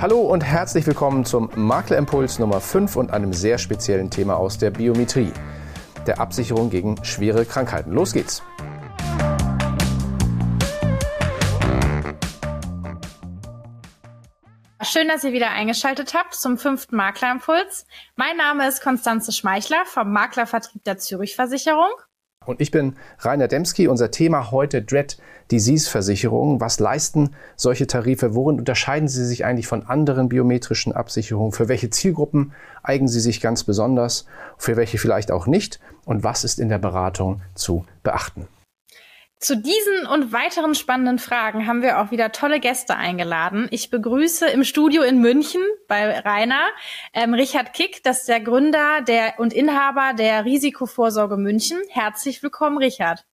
Hallo 0.00 0.20
und 0.20 0.40
herzlich 0.42 0.86
willkommen 0.86 1.26
zum 1.26 1.50
Maklerimpuls 1.56 2.38
Nummer 2.38 2.62
5 2.62 2.96
und 2.96 3.10
einem 3.10 3.34
sehr 3.34 3.58
speziellen 3.58 4.08
Thema 4.08 4.38
aus 4.38 4.56
der 4.56 4.70
Biometrie, 4.70 5.30
der 6.06 6.20
Absicherung 6.20 6.70
gegen 6.70 7.04
schwere 7.04 7.44
Krankheiten. 7.44 7.92
Los 7.92 8.14
geht's! 8.14 8.42
Schön, 14.80 15.06
dass 15.08 15.22
ihr 15.22 15.34
wieder 15.34 15.50
eingeschaltet 15.50 16.14
habt 16.14 16.32
zum 16.34 16.56
fünften 16.56 16.96
Maklerimpuls. 16.96 17.84
Mein 18.16 18.38
Name 18.38 18.66
ist 18.68 18.82
Konstanze 18.82 19.32
Schmeichler 19.32 19.84
vom 19.84 20.10
Maklervertrieb 20.10 20.82
der 20.84 20.96
Zürich 20.96 21.36
Versicherung. 21.36 21.90
Und 22.46 22.62
ich 22.62 22.70
bin 22.70 22.96
Rainer 23.18 23.48
Demski. 23.48 23.86
Unser 23.86 24.10
Thema 24.10 24.50
heute 24.50 24.80
Dread 24.82 25.18
Disease 25.50 25.90
Versicherungen. 25.90 26.60
Was 26.60 26.80
leisten 26.80 27.34
solche 27.56 27.86
Tarife? 27.86 28.34
Worin 28.34 28.58
unterscheiden 28.58 29.08
sie 29.08 29.24
sich 29.24 29.44
eigentlich 29.44 29.66
von 29.66 29.84
anderen 29.86 30.28
biometrischen 30.28 30.92
Absicherungen? 30.92 31.52
Für 31.52 31.68
welche 31.68 31.90
Zielgruppen 31.90 32.52
eignen 32.82 33.08
sie 33.08 33.20
sich 33.20 33.40
ganz 33.40 33.64
besonders? 33.64 34.26
Für 34.58 34.76
welche 34.76 34.98
vielleicht 34.98 35.30
auch 35.30 35.46
nicht? 35.46 35.80
Und 36.04 36.24
was 36.24 36.44
ist 36.44 36.58
in 36.58 36.68
der 36.68 36.78
Beratung 36.78 37.42
zu 37.54 37.84
beachten? 38.02 38.48
Zu 39.42 39.56
diesen 39.56 40.06
und 40.12 40.34
weiteren 40.34 40.74
spannenden 40.74 41.18
Fragen 41.18 41.66
haben 41.66 41.80
wir 41.80 41.98
auch 41.98 42.10
wieder 42.10 42.30
tolle 42.30 42.60
Gäste 42.60 42.96
eingeladen. 42.96 43.68
Ich 43.70 43.88
begrüße 43.88 44.46
im 44.46 44.64
Studio 44.64 45.02
in 45.02 45.18
München 45.18 45.62
bei 45.88 46.18
Rainer 46.18 46.68
ähm, 47.14 47.32
Richard 47.32 47.72
Kick, 47.72 48.02
das 48.02 48.18
ist 48.18 48.28
der 48.28 48.40
Gründer 48.40 49.00
der 49.00 49.40
und 49.40 49.54
Inhaber 49.54 50.12
der 50.12 50.44
Risikovorsorge 50.44 51.38
München. 51.38 51.78
Herzlich 51.88 52.42
willkommen, 52.42 52.76
Richard. 52.76 53.24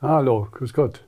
Hallo, 0.00 0.46
grüß 0.52 0.74
Gott. 0.74 1.04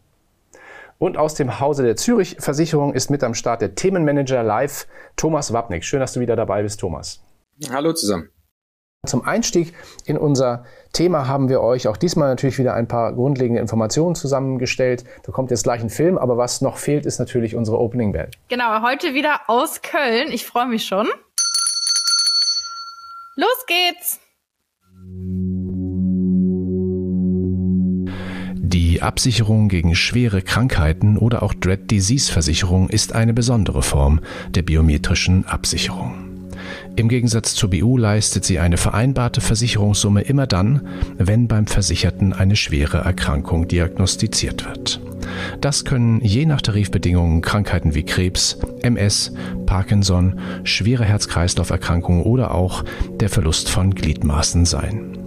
Und 0.98 1.16
aus 1.16 1.34
dem 1.34 1.60
Hause 1.60 1.84
der 1.84 1.94
Zürich 1.94 2.36
Versicherung 2.40 2.92
ist 2.92 3.08
mit 3.08 3.22
am 3.22 3.34
Start 3.34 3.62
der 3.62 3.76
Themenmanager 3.76 4.42
live 4.42 4.88
Thomas 5.16 5.52
Wapnick. 5.52 5.84
Schön, 5.84 6.00
dass 6.00 6.14
du 6.14 6.20
wieder 6.20 6.34
dabei 6.34 6.62
bist, 6.62 6.80
Thomas. 6.80 7.22
Hallo 7.70 7.92
zusammen. 7.92 8.30
Zum 9.06 9.24
Einstieg 9.24 9.74
in 10.06 10.18
unser 10.18 10.64
Thema 10.92 11.28
haben 11.28 11.48
wir 11.48 11.60
euch 11.60 11.86
auch 11.86 11.96
diesmal 11.96 12.28
natürlich 12.28 12.58
wieder 12.58 12.74
ein 12.74 12.88
paar 12.88 13.14
grundlegende 13.14 13.60
Informationen 13.60 14.16
zusammengestellt. 14.16 15.04
Da 15.22 15.30
kommt 15.30 15.52
jetzt 15.52 15.62
gleich 15.62 15.80
ein 15.80 15.88
Film, 15.88 16.18
aber 16.18 16.36
was 16.36 16.60
noch 16.60 16.76
fehlt, 16.76 17.06
ist 17.06 17.20
natürlich 17.20 17.54
unsere 17.54 17.78
Opening 17.78 18.10
Bell. 18.10 18.30
Genau, 18.48 18.82
heute 18.82 19.14
wieder 19.14 19.42
aus 19.46 19.82
Köln. 19.82 20.32
Ich 20.32 20.44
freue 20.44 20.66
mich 20.66 20.84
schon. 20.84 21.06
Los 23.36 23.66
geht's! 23.66 24.20
Die 28.72 29.02
Absicherung 29.02 29.68
gegen 29.68 29.96
schwere 29.96 30.42
Krankheiten 30.42 31.18
oder 31.18 31.42
auch 31.42 31.54
Dread 31.54 31.90
Disease 31.90 32.30
Versicherung 32.30 32.88
ist 32.88 33.16
eine 33.16 33.34
besondere 33.34 33.82
Form 33.82 34.20
der 34.50 34.62
biometrischen 34.62 35.44
Absicherung. 35.44 36.14
Im 36.94 37.08
Gegensatz 37.08 37.56
zur 37.56 37.70
BU 37.70 37.96
leistet 37.96 38.44
sie 38.44 38.60
eine 38.60 38.76
vereinbarte 38.76 39.40
Versicherungssumme 39.40 40.20
immer 40.20 40.46
dann, 40.46 40.86
wenn 41.18 41.48
beim 41.48 41.66
Versicherten 41.66 42.32
eine 42.32 42.54
schwere 42.54 42.98
Erkrankung 42.98 43.66
diagnostiziert 43.66 44.64
wird. 44.64 45.00
Das 45.60 45.84
können 45.84 46.20
je 46.20 46.46
nach 46.46 46.60
Tarifbedingungen 46.60 47.40
Krankheiten 47.40 47.96
wie 47.96 48.04
Krebs, 48.04 48.56
MS, 48.82 49.32
Parkinson, 49.66 50.38
schwere 50.62 51.04
Herz-Kreislauf-Erkrankungen 51.04 52.22
oder 52.22 52.54
auch 52.54 52.84
der 53.18 53.30
Verlust 53.30 53.68
von 53.68 53.96
Gliedmaßen 53.96 54.64
sein. 54.64 55.19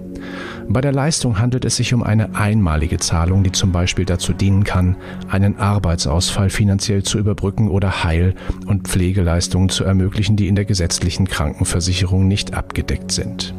Bei 0.68 0.82
der 0.82 0.92
Leistung 0.92 1.40
handelt 1.40 1.66
es 1.66 1.76
sich 1.76 1.94
um 1.94 2.04
eine 2.04 2.36
einmalige 2.36 2.98
Zahlung, 2.98 3.44
die 3.44 3.52
zum 3.52 3.72
Beispiel 3.72 4.06
dazu 4.06 4.34
dienen 4.34 4.64
kann, 4.64 4.96
einen 5.30 5.58
Arbeitsausfall 5.58 6.50
finanziell 6.50 7.04
zu 7.04 7.20
überbrücken 7.20 7.70
oder 7.70 8.04
Heil- 8.04 8.36
und 8.66 8.88
Pflegeleistungen 8.88 9.70
zu 9.70 9.84
ermöglichen, 9.84 10.36
die 10.36 10.48
in 10.48 10.56
der 10.56 10.66
gesetzlichen 10.66 11.28
Krankenversicherung 11.28 12.28
nicht 12.28 12.54
abgedeckt 12.54 13.12
sind. 13.12 13.54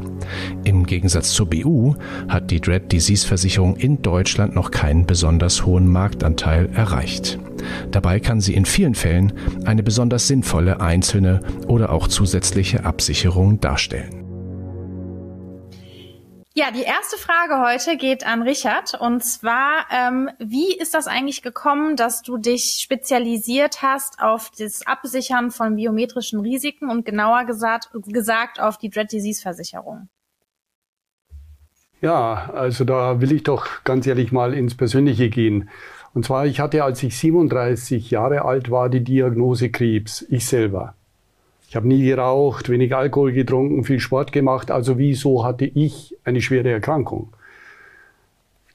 Im 0.64 0.86
Gegensatz 0.86 1.32
zur 1.32 1.50
BU 1.50 1.94
hat 2.28 2.50
die 2.50 2.60
Dread 2.60 2.90
Disease 2.90 3.26
Versicherung 3.26 3.76
in 3.76 4.02
Deutschland 4.02 4.54
noch 4.54 4.70
keinen 4.70 5.06
besonders 5.06 5.66
hohen 5.66 5.86
Marktanteil 5.86 6.70
erreicht. 6.74 7.38
Dabei 7.90 8.20
kann 8.20 8.40
sie 8.40 8.54
in 8.54 8.64
vielen 8.64 8.94
Fällen 8.94 9.32
eine 9.64 9.82
besonders 9.82 10.26
sinnvolle 10.26 10.80
einzelne 10.80 11.40
oder 11.66 11.92
auch 11.92 12.08
zusätzliche 12.08 12.84
Absicherung 12.84 13.60
darstellen. 13.60 14.23
Ja, 16.56 16.70
die 16.70 16.82
erste 16.82 17.16
Frage 17.16 17.58
heute 17.58 17.96
geht 17.96 18.24
an 18.24 18.42
Richard. 18.42 18.94
Und 18.94 19.24
zwar, 19.24 19.86
ähm, 19.90 20.30
wie 20.38 20.72
ist 20.76 20.94
das 20.94 21.08
eigentlich 21.08 21.42
gekommen, 21.42 21.96
dass 21.96 22.22
du 22.22 22.36
dich 22.36 22.78
spezialisiert 22.80 23.82
hast 23.82 24.20
auf 24.20 24.52
das 24.56 24.86
Absichern 24.86 25.50
von 25.50 25.74
biometrischen 25.74 26.38
Risiken 26.38 26.90
und 26.90 27.04
genauer 27.04 27.44
gesagt, 27.44 27.88
gesagt 28.06 28.60
auf 28.60 28.78
die 28.78 28.88
Dread 28.88 29.10
Disease 29.10 29.42
Versicherung? 29.42 30.08
Ja, 32.00 32.50
also 32.54 32.84
da 32.84 33.20
will 33.20 33.32
ich 33.32 33.42
doch 33.42 33.66
ganz 33.82 34.06
ehrlich 34.06 34.30
mal 34.30 34.54
ins 34.54 34.76
Persönliche 34.76 35.30
gehen. 35.30 35.68
Und 36.12 36.24
zwar, 36.24 36.46
ich 36.46 36.60
hatte, 36.60 36.84
als 36.84 37.02
ich 37.02 37.18
37 37.18 38.12
Jahre 38.12 38.44
alt 38.44 38.70
war, 38.70 38.88
die 38.88 39.02
Diagnose 39.02 39.70
Krebs, 39.70 40.24
ich 40.28 40.46
selber. 40.46 40.94
Ich 41.74 41.76
habe 41.76 41.88
nie 41.88 42.04
geraucht, 42.04 42.68
wenig 42.68 42.94
Alkohol 42.94 43.32
getrunken, 43.32 43.82
viel 43.82 43.98
Sport 43.98 44.30
gemacht. 44.30 44.70
Also 44.70 44.96
wieso 44.96 45.44
hatte 45.44 45.64
ich 45.64 46.16
eine 46.22 46.40
schwere 46.40 46.70
Erkrankung? 46.70 47.32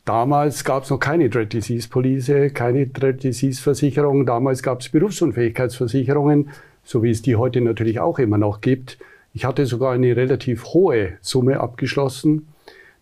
Damals 0.04 0.66
gab 0.66 0.84
es 0.84 0.90
noch 0.90 1.00
keine 1.00 1.30
Dread 1.30 1.54
Disease 1.54 1.88
Police, 1.88 2.30
keine 2.54 2.88
Dread 2.88 3.24
Disease 3.24 3.62
Versicherung. 3.62 4.26
Damals 4.26 4.62
gab 4.64 4.82
es 4.82 4.90
Berufsunfähigkeitsversicherungen, 4.90 6.50
so 6.84 7.02
wie 7.02 7.12
es 7.12 7.22
die 7.22 7.38
heute 7.38 7.62
natürlich 7.62 8.02
auch 8.02 8.20
immer 8.20 8.38
noch 8.38 8.60
gibt. 8.60 8.98
Ich 9.34 9.46
hatte 9.46 9.66
sogar 9.66 9.94
eine 9.94 10.18
relativ 10.18 10.66
hohe 10.66 11.14
Summe 11.22 11.62
abgeschlossen. 11.62 12.50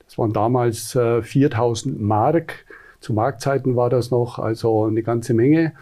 Das 0.06 0.20
waren 0.20 0.32
damals 0.32 0.94
äh, 0.94 1.24
4000 1.24 2.00
Mark. 2.00 2.66
Zu 3.00 3.14
Marktzeiten 3.14 3.76
war 3.76 3.90
das 3.90 4.12
noch, 4.12 4.38
also 4.38 4.86
eine 4.86 5.02
ganze 5.02 5.34
Menge. 5.34 5.74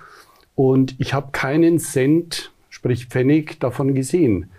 Und 0.55 0.95
ich 0.99 1.13
habe 1.13 1.33
keinen 1.33 1.79
Cent 1.79 2.53
sprich 2.75 3.05
Pfennig, 3.05 3.57
davon 3.61 3.95
gesehen. 3.95 4.49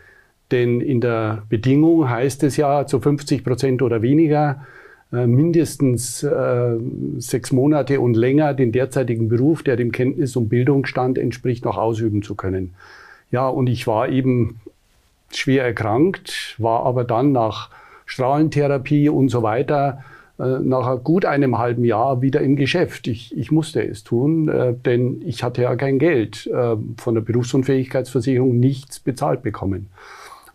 Denn 0.51 0.81
in 0.81 1.03
der 1.03 1.43
Bedingung 1.51 2.09
heißt 2.09 2.45
es 2.45 2.57
ja 2.57 2.87
zu 2.87 2.99
50 2.99 3.45
Prozent 3.45 3.83
oder 3.83 4.01
weniger 4.01 4.65
äh, 5.13 5.27
mindestens 5.27 6.23
äh, 6.23 6.79
sechs 7.19 7.53
Monate 7.53 8.01
und 8.01 8.17
länger 8.17 8.55
den 8.55 8.73
derzeitigen 8.73 9.29
Beruf, 9.29 9.63
der 9.63 9.77
dem 9.77 9.93
Kenntnis- 9.93 10.35
und 10.35 10.49
Bildungsstand 10.49 11.19
entspricht, 11.19 11.67
noch 11.67 11.77
ausüben 11.77 12.23
zu 12.23 12.35
können. 12.37 12.75
Ja, 13.31 13.49
und 13.49 13.67
ich 13.67 13.87
war 13.87 14.09
eben 14.09 14.61
schwer 15.31 15.65
erkrankt, 15.65 16.55
war 16.57 16.87
aber 16.87 17.05
dann 17.05 17.33
nach 17.33 17.69
Strahlentherapie 18.07 19.11
und 19.11 19.29
so 19.29 19.43
weiter 19.43 20.03
nach 20.39 21.03
gut 21.03 21.25
einem 21.25 21.57
halben 21.57 21.85
Jahr 21.85 22.21
wieder 22.21 22.41
im 22.41 22.57
Geschäft. 22.57 23.07
Ich, 23.09 23.37
ich 23.37 23.51
musste 23.51 23.83
es 23.83 24.05
tun, 24.05 24.49
äh, 24.49 24.75
denn 24.75 25.23
ich 25.25 25.43
hatte 25.43 25.63
ja 25.63 25.77
kein 25.77 25.99
Geld 25.99 26.47
äh, 26.47 26.77
von 26.99 27.15
der 27.15 27.23
Berufsunfähigkeitsversicherung 27.23 28.59
nichts 28.59 29.01
bezahlt 29.01 29.43
bekommen. 29.43 29.89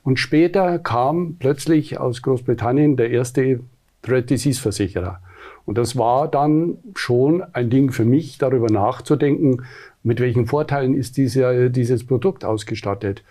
Und 0.04 0.20
später 0.20 0.80
kam 0.80 1.36
plötzlich 1.40 2.00
aus 2.00 2.22
Großbritannien 2.22 2.96
der 2.96 3.12
erste 3.12 3.60
Threat 4.04 4.30
Disease 4.30 4.62
Versicherer. 4.62 5.20
Und 5.66 5.78
das 5.78 5.98
war 5.98 6.28
dann 6.28 6.78
schon 6.96 7.44
ein 7.54 7.70
Ding 7.70 7.92
für 7.92 8.06
mich, 8.06 8.38
darüber 8.38 8.68
nachzudenken, 8.72 9.64
mit 10.04 10.20
welchen 10.20 10.48
Vorteilen 10.48 10.96
ist 10.96 11.18
dieser, 11.18 11.70
dieses 11.70 12.06
Produkt 12.06 12.46
ausgestattet. 12.46 13.24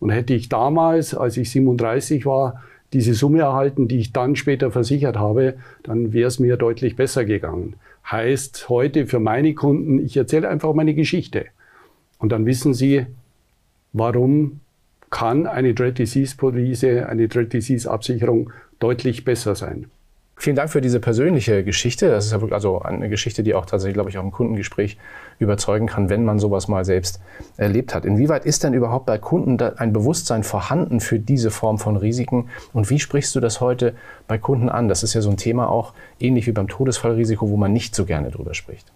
Und 0.00 0.10
hätte 0.10 0.34
ich 0.34 0.48
damals, 0.48 1.14
als 1.14 1.36
ich 1.36 1.50
37 1.50 2.26
war, 2.26 2.62
diese 2.92 3.14
Summe 3.14 3.40
erhalten, 3.40 3.88
die 3.88 3.98
ich 3.98 4.12
dann 4.12 4.36
später 4.36 4.70
versichert 4.70 5.16
habe, 5.16 5.54
dann 5.82 6.12
wäre 6.12 6.28
es 6.28 6.38
mir 6.38 6.56
deutlich 6.56 6.96
besser 6.96 7.24
gegangen. 7.24 7.74
Heißt 8.10 8.68
heute 8.68 9.06
für 9.06 9.20
meine 9.20 9.54
Kunden, 9.54 9.98
ich 9.98 10.16
erzähle 10.16 10.48
einfach 10.48 10.72
meine 10.72 10.94
Geschichte. 10.94 11.46
Und 12.18 12.32
dann 12.32 12.46
wissen 12.46 12.72
sie, 12.74 13.06
warum 13.92 14.60
kann 15.10 15.46
eine 15.46 15.74
Dread 15.74 15.98
Disease 15.98 16.36
Police, 16.36 16.84
eine 16.84 17.28
Dread 17.28 17.52
Disease 17.52 17.90
Absicherung 17.90 18.50
deutlich 18.78 19.24
besser 19.24 19.54
sein. 19.54 19.86
Vielen 20.40 20.54
Dank 20.54 20.70
für 20.70 20.80
diese 20.80 21.00
persönliche 21.00 21.64
Geschichte. 21.64 22.08
Das 22.08 22.26
ist 22.26 22.32
ja 22.32 22.40
also 22.52 22.80
eine 22.80 23.08
Geschichte, 23.08 23.42
die 23.42 23.54
auch 23.54 23.66
tatsächlich, 23.66 23.94
glaube 23.94 24.10
ich, 24.10 24.18
auch 24.18 24.22
im 24.22 24.30
Kundengespräch 24.30 24.96
überzeugen 25.40 25.86
kann, 25.86 26.10
wenn 26.10 26.24
man 26.24 26.38
sowas 26.38 26.68
mal 26.68 26.84
selbst 26.84 27.20
erlebt 27.56 27.92
hat. 27.92 28.04
Inwieweit 28.04 28.46
ist 28.46 28.62
denn 28.62 28.72
überhaupt 28.72 29.06
bei 29.06 29.18
Kunden 29.18 29.60
ein 29.60 29.92
Bewusstsein 29.92 30.44
vorhanden 30.44 31.00
für 31.00 31.18
diese 31.18 31.50
Form 31.50 31.78
von 31.78 31.96
Risiken? 31.96 32.50
Und 32.72 32.88
wie 32.88 33.00
sprichst 33.00 33.34
du 33.34 33.40
das 33.40 33.60
heute 33.60 33.94
bei 34.28 34.38
Kunden 34.38 34.68
an? 34.68 34.88
Das 34.88 35.02
ist 35.02 35.12
ja 35.12 35.22
so 35.22 35.30
ein 35.30 35.36
Thema 35.36 35.68
auch 35.68 35.92
ähnlich 36.20 36.46
wie 36.46 36.52
beim 36.52 36.68
Todesfallrisiko, 36.68 37.50
wo 37.50 37.56
man 37.56 37.72
nicht 37.72 37.96
so 37.96 38.04
gerne 38.04 38.30
drüber 38.30 38.54
spricht. 38.54 38.92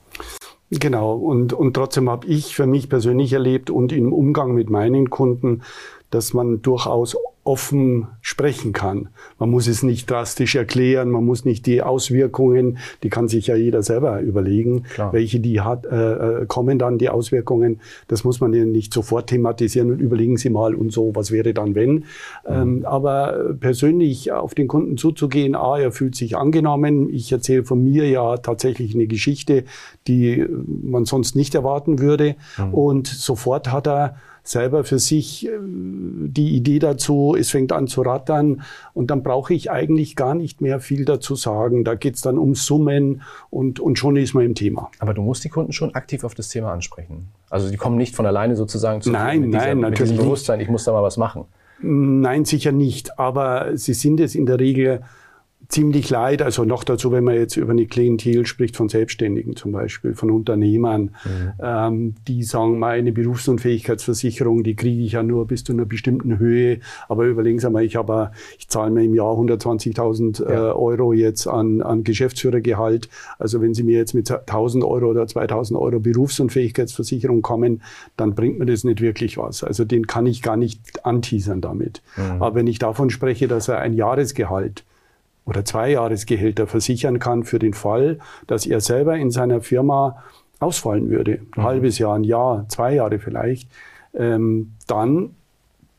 Genau, 0.70 1.14
und, 1.14 1.52
und 1.52 1.74
trotzdem 1.74 2.08
habe 2.08 2.28
ich 2.28 2.54
für 2.54 2.66
mich 2.66 2.88
persönlich 2.88 3.32
erlebt 3.32 3.68
und 3.68 3.92
im 3.92 4.12
Umgang 4.12 4.54
mit 4.54 4.70
meinen 4.70 5.10
Kunden, 5.10 5.62
dass 6.10 6.34
man 6.34 6.62
durchaus 6.62 7.16
offen 7.44 8.06
sprechen 8.20 8.72
kann. 8.72 9.08
Man 9.38 9.50
muss 9.50 9.66
es 9.66 9.82
nicht 9.82 10.08
drastisch 10.08 10.54
erklären, 10.54 11.10
man 11.10 11.24
muss 11.24 11.44
nicht 11.44 11.66
die 11.66 11.82
Auswirkungen, 11.82 12.78
die 13.02 13.08
kann 13.08 13.26
sich 13.26 13.48
ja 13.48 13.56
jeder 13.56 13.82
selber 13.82 14.20
überlegen, 14.20 14.84
Klar. 14.84 15.12
welche 15.12 15.40
die 15.40 15.60
hat, 15.60 15.84
äh, 15.84 16.42
äh 16.42 16.46
kommen 16.46 16.78
dann 16.78 16.98
die 16.98 17.08
Auswirkungen. 17.08 17.80
Das 18.06 18.22
muss 18.22 18.40
man 18.40 18.52
ja 18.52 18.64
nicht 18.64 18.94
sofort 18.94 19.28
thematisieren 19.28 19.90
und 19.90 20.00
überlegen 20.00 20.36
Sie 20.36 20.50
mal 20.50 20.74
und 20.74 20.92
so, 20.92 21.16
was 21.16 21.32
wäre 21.32 21.52
dann 21.52 21.74
wenn. 21.74 21.92
Mhm. 21.94 22.04
Ähm, 22.46 22.84
aber 22.84 23.54
persönlich 23.58 24.30
auf 24.30 24.54
den 24.54 24.68
Kunden 24.68 24.96
zuzugehen, 24.96 25.56
ah, 25.56 25.78
er 25.78 25.90
fühlt 25.90 26.14
sich 26.14 26.36
angenommen. 26.36 27.12
Ich 27.12 27.32
erzähle 27.32 27.64
von 27.64 27.82
mir 27.82 28.08
ja 28.08 28.36
tatsächlich 28.36 28.94
eine 28.94 29.08
Geschichte, 29.08 29.64
die 30.06 30.46
man 30.82 31.06
sonst 31.06 31.34
nicht 31.34 31.56
erwarten 31.56 31.98
würde. 31.98 32.36
Mhm. 32.56 32.74
Und 32.74 33.06
sofort 33.08 33.72
hat 33.72 33.88
er 33.88 34.16
selber 34.42 34.84
für 34.84 34.98
sich 34.98 35.46
äh, 35.46 35.50
die 35.60 36.56
Idee 36.56 36.78
dazu, 36.78 37.36
es 37.38 37.50
fängt 37.50 37.72
an 37.72 37.86
zu 37.86 38.02
rattern 38.02 38.62
und 38.94 39.10
dann 39.10 39.22
brauche 39.22 39.54
ich 39.54 39.70
eigentlich 39.70 40.16
gar 40.16 40.34
nicht 40.34 40.60
mehr 40.60 40.80
viel 40.80 41.04
dazu 41.04 41.34
sagen. 41.34 41.84
Da 41.84 41.94
geht 41.94 42.16
es 42.16 42.22
dann 42.22 42.38
um 42.38 42.54
Summen 42.54 43.22
und, 43.50 43.80
und 43.80 43.98
schon 43.98 44.16
ist 44.16 44.34
man 44.34 44.44
im 44.44 44.54
Thema. 44.54 44.90
Aber 44.98 45.14
du 45.14 45.22
musst 45.22 45.44
die 45.44 45.48
Kunden 45.48 45.72
schon 45.72 45.94
aktiv 45.94 46.24
auf 46.24 46.34
das 46.34 46.48
Thema 46.48 46.72
ansprechen. 46.72 47.28
Also 47.50 47.70
die 47.70 47.76
kommen 47.76 47.96
nicht 47.96 48.16
von 48.16 48.26
alleine 48.26 48.56
sozusagen 48.56 49.00
zu 49.00 49.10
nein, 49.10 49.40
mit, 49.40 49.54
dieser, 49.54 49.74
nein, 49.74 49.90
mit 49.90 49.98
diesem 49.98 50.16
Bewusstsein, 50.16 50.60
ich 50.60 50.68
muss 50.68 50.84
da 50.84 50.92
mal 50.92 51.02
was 51.02 51.16
machen. 51.16 51.44
Nein, 51.82 52.44
sicher 52.44 52.72
nicht. 52.72 53.18
Aber 53.18 53.76
sie 53.76 53.94
sind 53.94 54.20
es 54.20 54.34
in 54.34 54.46
der 54.46 54.60
Regel 54.60 55.02
ziemlich 55.72 56.10
leid. 56.10 56.42
Also 56.42 56.64
noch 56.64 56.84
dazu, 56.84 57.12
wenn 57.12 57.24
man 57.24 57.34
jetzt 57.34 57.56
über 57.56 57.72
eine 57.72 57.86
Klientel 57.86 58.44
spricht 58.46 58.76
von 58.76 58.90
Selbstständigen 58.90 59.56
zum 59.56 59.72
Beispiel, 59.72 60.14
von 60.14 60.30
Unternehmern, 60.30 61.14
mhm. 61.24 61.52
ähm, 61.60 62.14
die 62.28 62.42
sagen, 62.42 62.78
meine 62.78 63.10
Berufsunfähigkeitsversicherung, 63.10 64.64
die 64.64 64.76
kriege 64.76 65.02
ich 65.02 65.12
ja 65.12 65.22
nur 65.22 65.46
bis 65.46 65.64
zu 65.64 65.72
einer 65.72 65.86
bestimmten 65.86 66.38
Höhe. 66.38 66.80
Aber 67.08 67.24
überlegen 67.24 67.58
Sie 67.58 67.70
mal, 67.70 67.84
ich 67.84 67.96
habe, 67.96 68.32
ich 68.58 68.68
zahle 68.68 68.90
mir 68.90 69.02
im 69.02 69.14
Jahr 69.14 69.34
120.000 69.34 70.44
äh, 70.44 70.52
ja. 70.52 70.72
Euro 70.74 71.14
jetzt 71.14 71.46
an, 71.46 71.80
an 71.80 72.04
Geschäftsführergehalt. 72.04 73.08
Also 73.38 73.62
wenn 73.62 73.72
Sie 73.72 73.82
mir 73.82 73.96
jetzt 73.96 74.12
mit 74.12 74.30
1.000 74.30 74.86
Euro 74.86 75.06
oder 75.06 75.22
2.000 75.22 75.78
Euro 75.78 76.00
Berufsunfähigkeitsversicherung 76.00 77.40
kommen, 77.40 77.82
dann 78.18 78.34
bringt 78.34 78.58
mir 78.58 78.66
das 78.66 78.84
nicht 78.84 79.00
wirklich 79.00 79.38
was. 79.38 79.64
Also 79.64 79.86
den 79.86 80.06
kann 80.06 80.26
ich 80.26 80.42
gar 80.42 80.58
nicht 80.58 81.06
anteasern 81.06 81.62
damit. 81.62 82.02
Mhm. 82.16 82.42
Aber 82.42 82.54
wenn 82.54 82.66
ich 82.66 82.78
davon 82.78 83.08
spreche, 83.08 83.48
dass 83.48 83.68
er 83.68 83.78
ein 83.78 83.94
Jahresgehalt 83.94 84.84
oder 85.44 85.64
zwei 85.64 85.90
Jahresgehälter 85.90 86.66
versichern 86.66 87.18
kann 87.18 87.44
für 87.44 87.58
den 87.58 87.74
Fall, 87.74 88.18
dass 88.46 88.66
er 88.66 88.80
selber 88.80 89.16
in 89.16 89.30
seiner 89.30 89.60
Firma 89.60 90.22
ausfallen 90.60 91.10
würde, 91.10 91.32
ein 91.32 91.48
mhm. 91.56 91.62
halbes 91.62 91.98
Jahr, 91.98 92.14
ein 92.14 92.24
Jahr, 92.24 92.66
zwei 92.68 92.94
Jahre 92.94 93.18
vielleicht, 93.18 93.68
ähm, 94.14 94.74
dann 94.86 95.34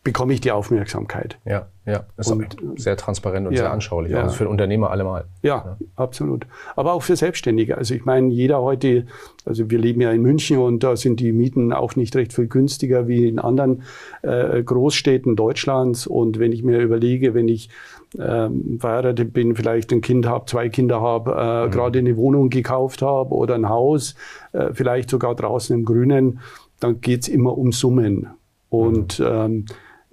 bekomme 0.03 0.33
ich 0.33 0.41
die 0.41 0.51
Aufmerksamkeit. 0.51 1.37
Ja, 1.45 1.67
ja. 1.85 2.06
Das 2.15 2.27
ist 2.27 2.31
und, 2.31 2.80
sehr 2.80 2.95
transparent 2.95 3.47
und 3.47 3.53
ja, 3.53 3.59
sehr 3.59 3.71
anschaulich. 3.71 4.13
Ja. 4.13 4.24
Also 4.24 4.35
für 4.35 4.47
Unternehmer 4.47 4.89
allemal. 4.89 5.25
Ja, 5.41 5.56
ja, 5.65 5.77
absolut. 5.95 6.47
Aber 6.75 6.94
auch 6.94 7.03
für 7.03 7.15
Selbstständige. 7.15 7.77
Also 7.77 7.94
ich 7.94 8.06
meine, 8.06 8.30
jeder 8.30 8.62
heute, 8.62 9.06
also 9.45 9.69
wir 9.69 9.80
leben 9.80 10.00
ja 10.00 10.12
in 10.12 10.21
München 10.21 10.59
und 10.59 10.83
da 10.83 10.95
sind 10.95 11.19
die 11.19 11.33
Mieten 11.33 11.74
auch 11.74 11.95
nicht 11.95 12.15
recht 12.15 12.31
viel 12.31 12.47
günstiger 12.47 13.07
wie 13.07 13.27
in 13.27 13.39
anderen 13.39 13.83
äh, 14.21 14.63
Großstädten 14.63 15.35
Deutschlands. 15.35 16.07
Und 16.07 16.39
wenn 16.39 16.53
ich 16.53 16.63
mir 16.63 16.80
überlege, 16.80 17.33
wenn 17.33 17.50
ich 17.50 17.69
ähm, 18.18 18.77
verheiratet 18.79 19.33
bin, 19.33 19.56
vielleicht 19.56 19.91
ein 19.91 20.01
Kind 20.01 20.25
habe, 20.25 20.45
zwei 20.45 20.69
Kinder 20.69 21.01
habe, 21.01 21.31
äh, 21.31 21.68
mhm. 21.68 21.71
gerade 21.71 22.00
eine 22.00 22.15
Wohnung 22.15 22.50
gekauft 22.50 23.01
habe 23.01 23.33
oder 23.33 23.56
ein 23.56 23.68
Haus, 23.68 24.15
äh, 24.53 24.69
vielleicht 24.74 25.09
sogar 25.09 25.36
draußen 25.36 25.75
im 25.75 25.83
Grünen, 25.83 26.39
dann 26.79 27.01
geht's 27.01 27.27
immer 27.27 27.57
um 27.57 27.71
Summen. 27.74 28.27
Und 28.69 29.19
mhm. 29.19 29.25
ähm, 29.27 29.65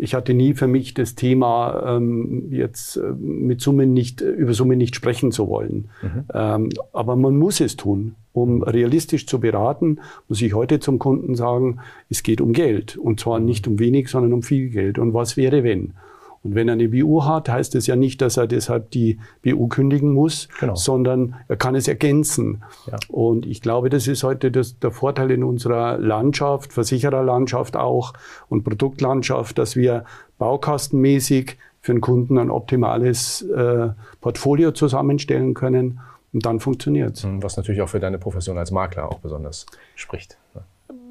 ich 0.03 0.15
hatte 0.15 0.33
nie 0.33 0.55
für 0.55 0.67
mich 0.67 0.95
das 0.95 1.15
Thema, 1.15 1.97
ähm, 1.97 2.47
jetzt 2.51 2.97
äh, 2.97 3.13
mit 3.21 3.61
Summen 3.61 3.93
nicht, 3.93 4.23
über 4.23 4.55
Summen 4.55 4.79
nicht 4.79 4.97
sprechen 4.97 5.31
zu 5.31 5.47
wollen. 5.49 5.91
Mhm. 6.01 6.25
Ähm, 6.33 6.69
aber 6.93 7.17
man 7.17 7.37
muss 7.37 7.61
es 7.61 7.77
tun. 7.77 8.15
Um 8.33 8.63
realistisch 8.63 9.27
zu 9.27 9.41
beraten, 9.41 9.99
muss 10.29 10.41
ich 10.41 10.55
heute 10.55 10.81
zum 10.81 10.99
Kunden 10.99 11.35
sagen, 11.35 11.81
es 12.09 12.23
geht 12.23 12.41
um 12.41 12.53
Geld. 12.53 12.97
Und 12.97 13.21
zwar 13.21 13.41
nicht 13.41 13.67
um 13.67 13.79
wenig, 13.79 14.09
sondern 14.09 14.33
um 14.33 14.43
viel 14.43 14.71
Geld. 14.71 14.99
Und 14.99 15.13
was 15.13 15.37
wäre, 15.37 15.65
wenn? 15.65 15.95
Und 16.43 16.55
wenn 16.55 16.69
er 16.69 16.73
eine 16.73 16.89
BU 16.89 17.25
hat, 17.25 17.49
heißt 17.51 17.75
es 17.75 17.87
ja 17.87 17.97
nicht, 17.97 18.23
dass 18.23 18.39
er 18.39 18.47
deshalb 18.47 18.91
die 18.93 19.19
BU 19.43 19.69
kündigen 19.69 20.13
muss, 20.13 20.49
genau. 20.59 20.75
sondern 20.75 21.37
er 21.49 21.57
kann 21.57 21.75
es 21.75 21.87
ergänzen. 21.87 22.63
Ja. 22.87 22.99
Und 23.09 23.45
ich 23.45 23.61
glaube, 23.61 23.91
das 23.91 24.07
ist 24.07 24.23
heute 24.23 24.51
das, 24.51 24.79
der 24.79 24.91
Vorteil 24.91 25.31
in 25.31 25.45
unserer 25.45 25.99
Landschaft, 25.99 26.73
Versichererlandschaft 26.73 27.77
auch 27.77 28.15
und 28.49 28.65
Produktlandschaft, 28.65 29.59
dass 29.59 29.77
wir 29.77 30.05
baukastenmäßig 30.39 31.59
für 31.83 31.93
den 31.93 32.01
Kunden 32.01 32.39
ein 32.39 32.51
optimales 32.51 33.43
äh, 33.43 33.89
Portfolio 34.21 34.73
zusammenstellen 34.73 35.53
können. 35.53 36.01
Und 36.33 36.47
dann 36.47 36.61
funktioniert 36.61 37.17
es. 37.17 37.27
Was 37.27 37.57
natürlich 37.57 37.83
auch 37.83 37.89
für 37.89 38.01
deine 38.01 38.19
Profession 38.19 38.57
als 38.57 38.71
Makler 38.71 39.09
auch 39.11 39.19
besonders 39.19 39.67
spricht. 39.95 40.39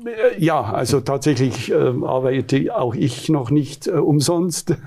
Äh, 0.05 0.43
ja, 0.43 0.61
also 0.61 1.01
tatsächlich 1.01 1.71
äh, 1.71 1.75
arbeite 1.75 2.75
auch 2.75 2.95
ich 2.95 3.29
noch 3.29 3.51
nicht 3.51 3.87
äh, 3.87 3.91
umsonst. 3.91 4.75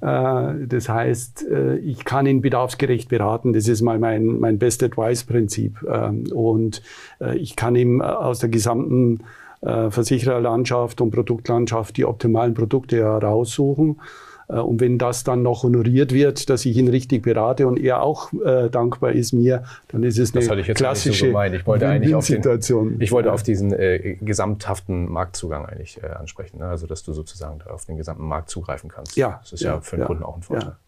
Äh, 0.00 0.66
das 0.66 0.88
heißt, 0.88 1.46
äh, 1.48 1.76
ich 1.76 2.04
kann 2.04 2.26
ihn 2.26 2.40
bedarfsgerecht 2.40 3.08
beraten. 3.08 3.52
Das 3.52 3.68
ist 3.68 3.82
mal 3.82 4.00
mein, 4.00 4.40
mein 4.40 4.58
Best 4.58 4.82
Advice-Prinzip. 4.82 5.78
Ähm, 5.88 6.24
und 6.32 6.82
äh, 7.20 7.36
ich 7.36 7.54
kann 7.54 7.76
ihm 7.76 8.00
aus 8.02 8.40
der 8.40 8.48
gesamten 8.48 9.20
Versichererlandschaft 9.64 11.00
und 11.00 11.12
Produktlandschaft 11.12 11.96
die 11.96 12.04
optimalen 12.04 12.52
Produkte 12.52 12.96
heraussuchen. 12.96 14.00
Äh, 14.00 14.31
und 14.48 14.80
wenn 14.80 14.98
das 14.98 15.24
dann 15.24 15.42
noch 15.42 15.62
honoriert 15.62 16.12
wird, 16.12 16.50
dass 16.50 16.64
ich 16.64 16.76
ihn 16.76 16.88
richtig 16.88 17.22
berate 17.22 17.66
und 17.66 17.78
er 17.78 18.02
auch 18.02 18.32
äh, 18.32 18.68
dankbar 18.70 19.12
ist 19.12 19.32
mir, 19.32 19.64
dann 19.88 20.02
ist 20.02 20.18
es 20.18 20.34
eine 20.34 20.62
klassische 20.62 21.32
so 21.32 21.42
ich 21.42 21.66
wollte 21.66 21.88
eigentlich 21.88 22.14
auf 22.14 22.26
den, 22.26 23.00
Ich 23.00 23.12
wollte 23.12 23.32
auf 23.32 23.42
diesen 23.42 23.72
äh, 23.72 24.16
gesamthaften 24.20 25.10
Marktzugang 25.10 25.66
eigentlich 25.66 26.02
äh, 26.02 26.06
ansprechen. 26.06 26.58
Ne? 26.58 26.66
Also, 26.66 26.86
dass 26.86 27.02
du 27.02 27.12
sozusagen 27.12 27.62
auf 27.62 27.84
den 27.84 27.96
gesamten 27.96 28.24
Markt 28.24 28.50
zugreifen 28.50 28.90
kannst. 28.90 29.16
Ja. 29.16 29.40
Das 29.42 29.52
ist 29.52 29.62
ja, 29.62 29.74
ja 29.74 29.80
für 29.80 29.96
den 29.96 30.02
ja, 30.02 30.06
Kunden 30.06 30.22
auch 30.22 30.36
ein 30.36 30.42
Vorteil. 30.42 30.68
Ja. 30.70 30.78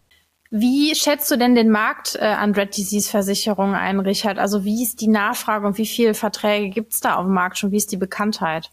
Wie 0.51 0.93
schätzt 0.95 1.29
du 1.31 1.37
denn 1.37 1.55
den 1.55 1.71
Markt 1.71 2.15
äh, 2.15 2.25
an 2.25 2.53
Red 2.53 2.77
Disease 2.77 3.09
Versicherungen 3.09 3.75
ein, 3.75 3.99
Richard? 3.99 4.37
Also 4.37 4.63
wie 4.63 4.83
ist 4.83 5.01
die 5.01 5.07
Nachfrage 5.07 5.65
und 5.65 5.77
wie 5.77 5.85
viele 5.85 6.13
Verträge 6.13 6.69
gibt 6.69 6.93
es 6.93 6.99
da 6.99 7.15
auf 7.15 7.25
dem 7.25 7.33
Markt 7.33 7.57
schon? 7.57 7.71
Wie 7.71 7.77
ist 7.77 7.91
die 7.91 7.97
Bekanntheit? 7.97 8.71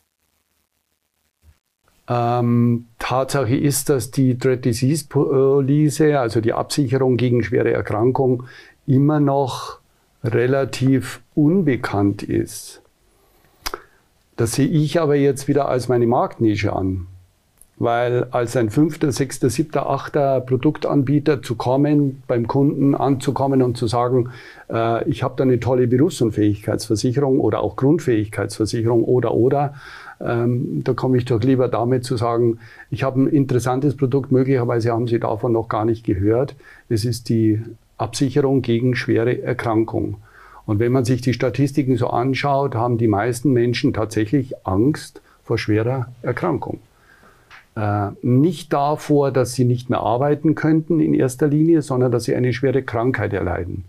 Ähm, 2.08 2.87
Tatsache 2.99 3.56
ist, 3.56 3.88
dass 3.88 4.10
die 4.10 4.37
Dread 4.37 4.64
Disease 4.64 5.06
Police, 5.08 6.00
also 6.00 6.40
die 6.40 6.52
Absicherung 6.52 7.16
gegen 7.16 7.43
schwere 7.43 7.72
Erkrankung, 7.72 8.44
immer 8.87 9.20
noch 9.20 9.78
relativ 10.25 11.20
unbekannt 11.34 12.22
ist. 12.22 12.82
Das 14.36 14.53
sehe 14.53 14.69
ich 14.69 15.00
aber 15.00 15.15
jetzt 15.15 15.46
wieder 15.48 15.69
als 15.69 15.88
meine 15.88 16.06
Marktnische 16.06 16.72
an. 16.72 17.06
Weil 17.79 18.29
als 18.31 18.56
ein 18.56 18.70
fünfter, 18.70 19.10
sechster, 19.10 19.50
siebter, 19.50 19.88
achter 19.88 20.41
Produktanbieter 20.41 21.43
zu 21.43 21.56
kommen, 21.56 22.22
beim 22.29 22.46
Kunden 22.46 22.94
anzukommen 22.94 23.60
und 23.60 23.77
zu 23.77 23.88
sagen, 23.88 24.31
äh, 24.70 25.08
ich 25.08 25.22
habe 25.22 25.34
da 25.36 25.43
eine 25.43 25.58
tolle 25.58 25.88
Berufsunfähigkeitsversicherung 25.88 27.41
oder 27.41 27.60
auch 27.60 27.74
Grundfähigkeitsversicherung 27.77 29.03
oder 29.03 29.34
oder, 29.34 29.74
ähm, 30.24 30.82
da 30.84 30.94
komme 30.94 31.17
ich 31.19 31.24
doch 31.24 31.43
lieber 31.43 31.69
damit 31.69 32.05
zu 32.05 32.17
sagen, 32.17 32.58
ich 32.91 33.02
habe 33.02 33.22
ein 33.22 33.26
interessantes 33.26 33.96
Produkt, 33.96 34.32
möglicherweise 34.32 34.93
haben 34.93 35.08
Sie 35.08 35.19
davon 35.19 35.52
noch 35.52 35.69
gar 35.69 35.84
nicht 35.84 36.05
gehört. 36.05 36.55
Es 36.88 37.05
ist 37.05 37.29
die 37.29 37.62
Absicherung 37.98 38.62
gegen 38.62 38.94
schwere 38.94 39.43
Erkrankung. 39.43 40.17
Und 40.64 40.79
wenn 40.79 40.93
man 40.93 41.05
sich 41.05 41.20
die 41.20 41.32
Statistiken 41.32 41.96
so 41.96 42.08
anschaut, 42.08 42.74
haben 42.74 42.98
die 42.98 43.08
meisten 43.08 43.52
Menschen 43.52 43.93
tatsächlich 43.93 44.55
Angst 44.64 45.20
vor 45.43 45.58
schwerer 45.58 46.12
Erkrankung. 46.22 46.79
Äh, 47.74 48.10
nicht 48.22 48.72
davor, 48.72 49.32
dass 49.32 49.55
sie 49.55 49.64
nicht 49.64 49.91
mehr 49.91 50.00
arbeiten 50.00 50.55
könnten 50.55 51.00
in 51.00 51.14
erster 51.14 51.48
Linie, 51.48 51.82
sondern 51.82 52.12
dass 52.12 52.24
sie 52.24 52.34
eine 52.34 52.52
schwere 52.52 52.82
Krankheit 52.82 53.32
erleiden. 53.32 53.84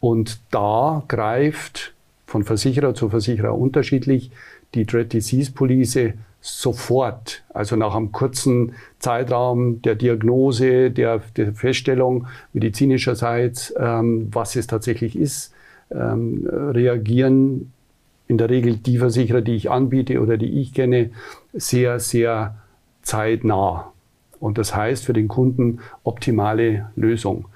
Und 0.00 0.40
da 0.50 1.02
greift 1.08 1.94
von 2.26 2.42
Versicherer 2.42 2.94
zu 2.94 3.08
Versicherer 3.08 3.56
unterschiedlich 3.56 4.30
die 4.74 4.86
Dread 4.86 5.12
Disease 5.12 5.52
Police 5.52 6.14
sofort, 6.40 7.42
also 7.54 7.74
nach 7.74 7.94
einem 7.94 8.12
kurzen 8.12 8.74
Zeitraum 8.98 9.80
der 9.80 9.94
Diagnose, 9.94 10.90
der, 10.90 11.22
der 11.36 11.54
Feststellung 11.54 12.26
medizinischerseits, 12.52 13.72
ähm, 13.78 14.28
was 14.30 14.54
es 14.54 14.66
tatsächlich 14.66 15.16
ist, 15.16 15.54
ähm, 15.90 16.46
reagieren 16.46 17.72
in 18.28 18.38
der 18.38 18.50
Regel 18.50 18.76
die 18.76 18.98
Versicherer, 18.98 19.40
die 19.40 19.54
ich 19.54 19.70
anbiete 19.70 20.20
oder 20.20 20.36
die 20.36 20.60
ich 20.60 20.74
kenne, 20.74 21.10
sehr, 21.52 21.98
sehr 21.98 22.56
zeitnah. 23.02 23.92
Und 24.38 24.58
das 24.58 24.74
heißt 24.76 25.04
für 25.04 25.12
den 25.14 25.28
Kunden 25.28 25.80
optimale 26.02 26.90
Lösung. 26.96 27.46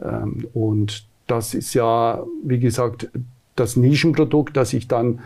Ähm, 0.00 0.46
und 0.52 1.06
das 1.26 1.54
ist 1.54 1.72
ja, 1.72 2.22
wie 2.44 2.58
gesagt, 2.58 3.08
das 3.56 3.76
Nischenprodukt, 3.76 4.56
das 4.56 4.72
ich 4.72 4.88
dann 4.88 5.20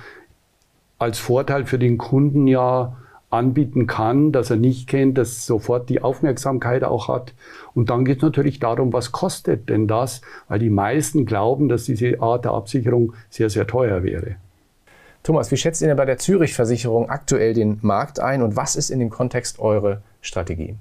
als 0.98 1.18
Vorteil 1.18 1.64
für 1.64 1.78
den 1.78 1.98
Kunden 1.98 2.46
ja 2.46 2.96
anbieten 3.30 3.86
kann, 3.86 4.32
das 4.32 4.50
er 4.50 4.56
nicht 4.56 4.88
kennt, 4.88 5.18
das 5.18 5.44
sofort 5.44 5.88
die 5.90 6.00
Aufmerksamkeit 6.00 6.82
auch 6.82 7.08
hat. 7.08 7.34
Und 7.74 7.90
dann 7.90 8.04
geht 8.04 8.18
es 8.18 8.22
natürlich 8.22 8.58
darum, 8.58 8.92
was 8.92 9.12
kostet 9.12 9.68
denn 9.68 9.86
das? 9.86 10.22
Weil 10.48 10.58
die 10.58 10.70
meisten 10.70 11.26
glauben, 11.26 11.68
dass 11.68 11.84
diese 11.84 12.20
Art 12.20 12.46
der 12.46 12.52
Absicherung 12.52 13.12
sehr, 13.28 13.50
sehr 13.50 13.66
teuer 13.66 14.02
wäre. 14.02 14.36
Thomas, 15.22 15.50
wie 15.50 15.56
schätzt 15.56 15.82
ihr 15.82 15.88
denn 15.88 15.96
bei 15.96 16.06
der 16.06 16.18
Zürich-Versicherung 16.18 17.10
aktuell 17.10 17.52
den 17.52 17.78
Markt 17.82 18.18
ein 18.18 18.40
und 18.40 18.56
was 18.56 18.76
ist 18.76 18.88
in 18.88 18.98
dem 18.98 19.10
Kontext 19.10 19.58
eure 19.58 20.00
Strategie? 20.22 20.76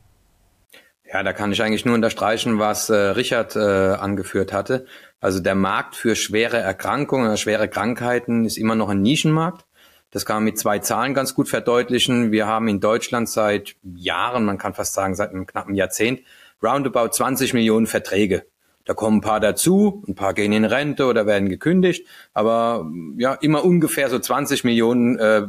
Ja, 1.12 1.24
da 1.24 1.34
kann 1.34 1.52
ich 1.52 1.62
eigentlich 1.62 1.86
nur 1.86 1.96
unterstreichen, 1.96 2.60
was 2.60 2.90
äh, 2.90 2.96
Richard 2.96 3.56
äh, 3.56 3.60
angeführt 3.60 4.54
hatte. 4.54 4.86
Also 5.20 5.40
der 5.40 5.56
Markt 5.56 5.96
für 5.96 6.16
schwere 6.16 6.58
Erkrankungen, 6.58 7.38
schwere 7.38 7.68
Krankheiten 7.68 8.46
ist 8.46 8.58
immer 8.58 8.76
noch 8.76 8.90
ein 8.90 9.02
Nischenmarkt. 9.02 9.66
Das 10.12 10.26
kann 10.26 10.38
man 10.38 10.46
mit 10.46 10.58
zwei 10.58 10.80
Zahlen 10.80 11.14
ganz 11.14 11.36
gut 11.36 11.50
verdeutlichen. 11.50 12.32
Wir 12.32 12.48
haben 12.48 12.68
in 12.68 12.80
Deutschland 12.80 13.30
seit 13.30 13.76
Jahren, 13.84 14.46
man 14.46 14.58
kann 14.58 14.74
fast 14.74 14.94
sagen 14.94 15.16
seit 15.16 15.32
einem 15.32 15.46
knappen 15.46 15.76
Jahrzehnt, 15.76 16.22
roundabout 16.64 17.10
20 17.10 17.54
Millionen 17.54 17.88
Verträge. 17.88 18.46
Da 18.86 18.94
kommen 18.94 19.18
ein 19.18 19.22
paar 19.22 19.42
dazu, 19.42 20.02
ein 20.08 20.16
paar 20.16 20.34
gehen 20.34 20.54
in 20.54 20.64
Rente 20.64 21.08
oder 21.08 21.26
werden 21.26 21.50
gekündigt, 21.50 22.08
aber 22.34 22.90
ja, 23.18 23.34
immer 23.34 23.66
ungefähr 23.66 24.10
so 24.10 24.18
20 24.18 24.64
Millionen 24.64 25.20
äh, 25.20 25.48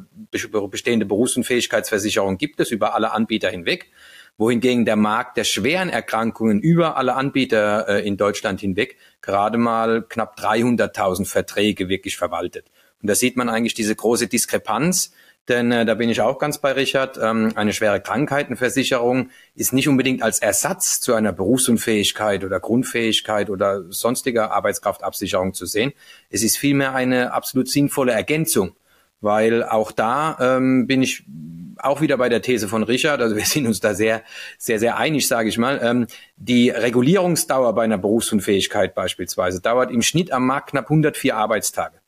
bestehende 0.68 1.06
Berufsunfähigkeitsversicherungen 1.06 2.36
gibt 2.36 2.58
es 2.58 2.72
über 2.72 2.94
alle 2.94 3.12
Anbieter 3.12 3.48
hinweg 3.48 3.92
wohingegen 4.38 4.84
der 4.84 4.96
Markt 4.96 5.36
der 5.36 5.44
schweren 5.44 5.90
Erkrankungen 5.90 6.60
über 6.60 6.96
alle 6.96 7.14
Anbieter 7.14 7.88
äh, 7.88 8.06
in 8.06 8.16
Deutschland 8.16 8.60
hinweg 8.60 8.96
gerade 9.20 9.58
mal 9.58 10.02
knapp 10.08 10.38
300.000 10.38 11.26
Verträge 11.26 11.88
wirklich 11.88 12.16
verwaltet. 12.16 12.70
Und 13.02 13.08
da 13.08 13.14
sieht 13.14 13.36
man 13.36 13.48
eigentlich 13.48 13.74
diese 13.74 13.94
große 13.94 14.26
Diskrepanz, 14.26 15.12
denn 15.48 15.72
äh, 15.72 15.86
da 15.86 15.94
bin 15.94 16.10
ich 16.10 16.20
auch 16.20 16.38
ganz 16.38 16.58
bei 16.58 16.72
Richard. 16.72 17.18
Ähm, 17.22 17.52
eine 17.54 17.72
schwere 17.72 18.00
Krankheitenversicherung 18.00 19.30
ist 19.54 19.72
nicht 19.72 19.88
unbedingt 19.88 20.22
als 20.22 20.40
Ersatz 20.40 21.00
zu 21.00 21.14
einer 21.14 21.32
Berufsunfähigkeit 21.32 22.44
oder 22.44 22.60
Grundfähigkeit 22.60 23.48
oder 23.48 23.84
sonstiger 23.90 24.52
Arbeitskraftabsicherung 24.52 25.54
zu 25.54 25.64
sehen. 25.66 25.92
Es 26.28 26.42
ist 26.42 26.58
vielmehr 26.58 26.94
eine 26.94 27.32
absolut 27.32 27.68
sinnvolle 27.68 28.12
Ergänzung, 28.12 28.76
weil 29.20 29.64
auch 29.64 29.90
da 29.90 30.36
ähm, 30.40 30.86
bin 30.86 31.02
ich 31.02 31.24
auch 31.78 32.00
wieder 32.00 32.18
bei 32.18 32.28
der 32.28 32.42
These 32.42 32.68
von 32.68 32.82
Richard, 32.82 33.22
also 33.22 33.36
wir 33.36 33.44
sind 33.46 33.66
uns 33.66 33.80
da 33.80 33.94
sehr, 33.94 34.22
sehr, 34.58 34.78
sehr 34.78 34.98
einig, 34.98 35.28
sage 35.28 35.48
ich 35.48 35.56
mal. 35.56 35.80
Ähm, 35.82 36.08
die 36.36 36.70
Regulierungsdauer 36.70 37.74
bei 37.74 37.84
einer 37.84 37.98
Berufsunfähigkeit 37.98 38.94
beispielsweise 38.94 39.60
dauert 39.60 39.90
im 39.90 40.02
Schnitt 40.02 40.32
am 40.32 40.46
Markt 40.46 40.70
knapp 40.70 40.86
104 40.86 41.36
Arbeitstage. 41.36 42.00